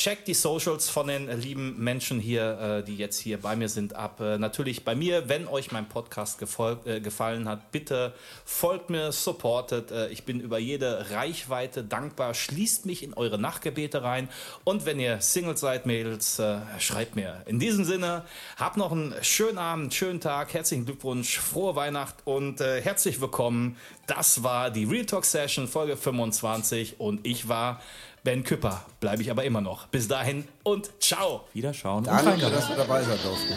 checkt 0.00 0.28
die 0.28 0.34
Socials 0.34 0.88
von 0.88 1.08
den 1.08 1.28
äh, 1.28 1.34
lieben 1.34 1.78
Menschen 1.78 2.20
hier, 2.20 2.80
äh, 2.80 2.82
die 2.82 2.96
jetzt 2.96 3.18
hier 3.18 3.38
bei 3.38 3.54
mir 3.54 3.68
sind, 3.68 3.94
ab. 3.94 4.18
Äh, 4.20 4.38
natürlich 4.38 4.82
bei 4.82 4.94
mir, 4.94 5.28
wenn 5.28 5.46
euch 5.46 5.72
mein 5.72 5.88
Podcast 5.88 6.38
gefallen 6.38 7.48
hat, 7.48 7.70
bitte 7.70 8.14
folgt 8.46 8.88
mir, 8.88 9.12
supportet. 9.12 9.92
Ich 10.10 10.24
bin 10.24 10.40
über 10.40 10.58
jede 10.58 11.10
Reichweite 11.10 11.84
dankbar. 11.84 12.34
Schließt 12.34 12.86
mich 12.86 13.02
in 13.02 13.14
eure 13.14 13.38
Nachtgebete 13.38 14.02
rein. 14.02 14.28
Und 14.64 14.86
wenn 14.86 14.98
ihr 14.98 15.20
Singles 15.20 15.60
seid, 15.60 15.86
Mädels, 15.86 16.40
schreibt 16.78 17.16
mir. 17.16 17.42
In 17.46 17.58
diesem 17.58 17.84
Sinne, 17.84 18.24
habt 18.56 18.76
noch 18.76 18.92
einen 18.92 19.14
schönen 19.22 19.58
Abend, 19.58 19.92
schönen 19.92 20.20
Tag. 20.20 20.54
Herzlichen 20.54 20.86
Glückwunsch, 20.86 21.38
frohe 21.38 21.76
Weihnacht 21.76 22.14
und 22.24 22.60
herzlich 22.60 23.20
willkommen. 23.20 23.76
Das 24.06 24.42
war 24.42 24.70
die 24.70 24.84
Real 24.84 25.06
Talk 25.06 25.24
Session, 25.24 25.68
Folge 25.68 25.96
25. 25.96 27.00
Und 27.00 27.26
ich 27.26 27.48
war 27.48 27.80
Ben 28.22 28.44
Küpper. 28.44 28.84
Bleibe 29.00 29.22
ich 29.22 29.30
aber 29.30 29.44
immer 29.44 29.60
noch. 29.60 29.86
Bis 29.88 30.08
dahin 30.08 30.46
und 30.62 30.90
ciao. 31.00 31.44
Wiederschauen 31.54 32.06
und 32.06 32.06
Danke, 32.06 32.50
dass 32.50 32.68
wir 32.68 32.76
dabei 32.76 33.02
sein 33.02 33.18
durften. 33.22 33.54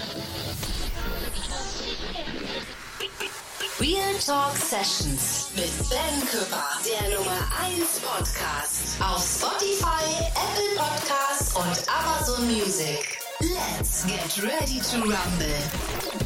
Real 3.79 4.13
Talk 4.25 4.55
Sessions 4.55 5.49
mit 5.55 5.89
Ben 5.89 6.27
Küpper, 6.27 6.63
der 6.85 7.17
Nummer 7.17 7.39
1 7.65 7.99
Podcast 7.99 9.01
auf 9.01 9.21
Spotify, 9.21 10.23
Apple 10.27 10.77
Podcasts 10.77 11.53
und 11.55 11.89
Amazon 11.89 12.47
Music. 12.47 13.19
Let's 13.41 14.05
get 14.05 14.41
ready 14.41 14.79
to 14.79 15.01
rumble. 15.01 16.22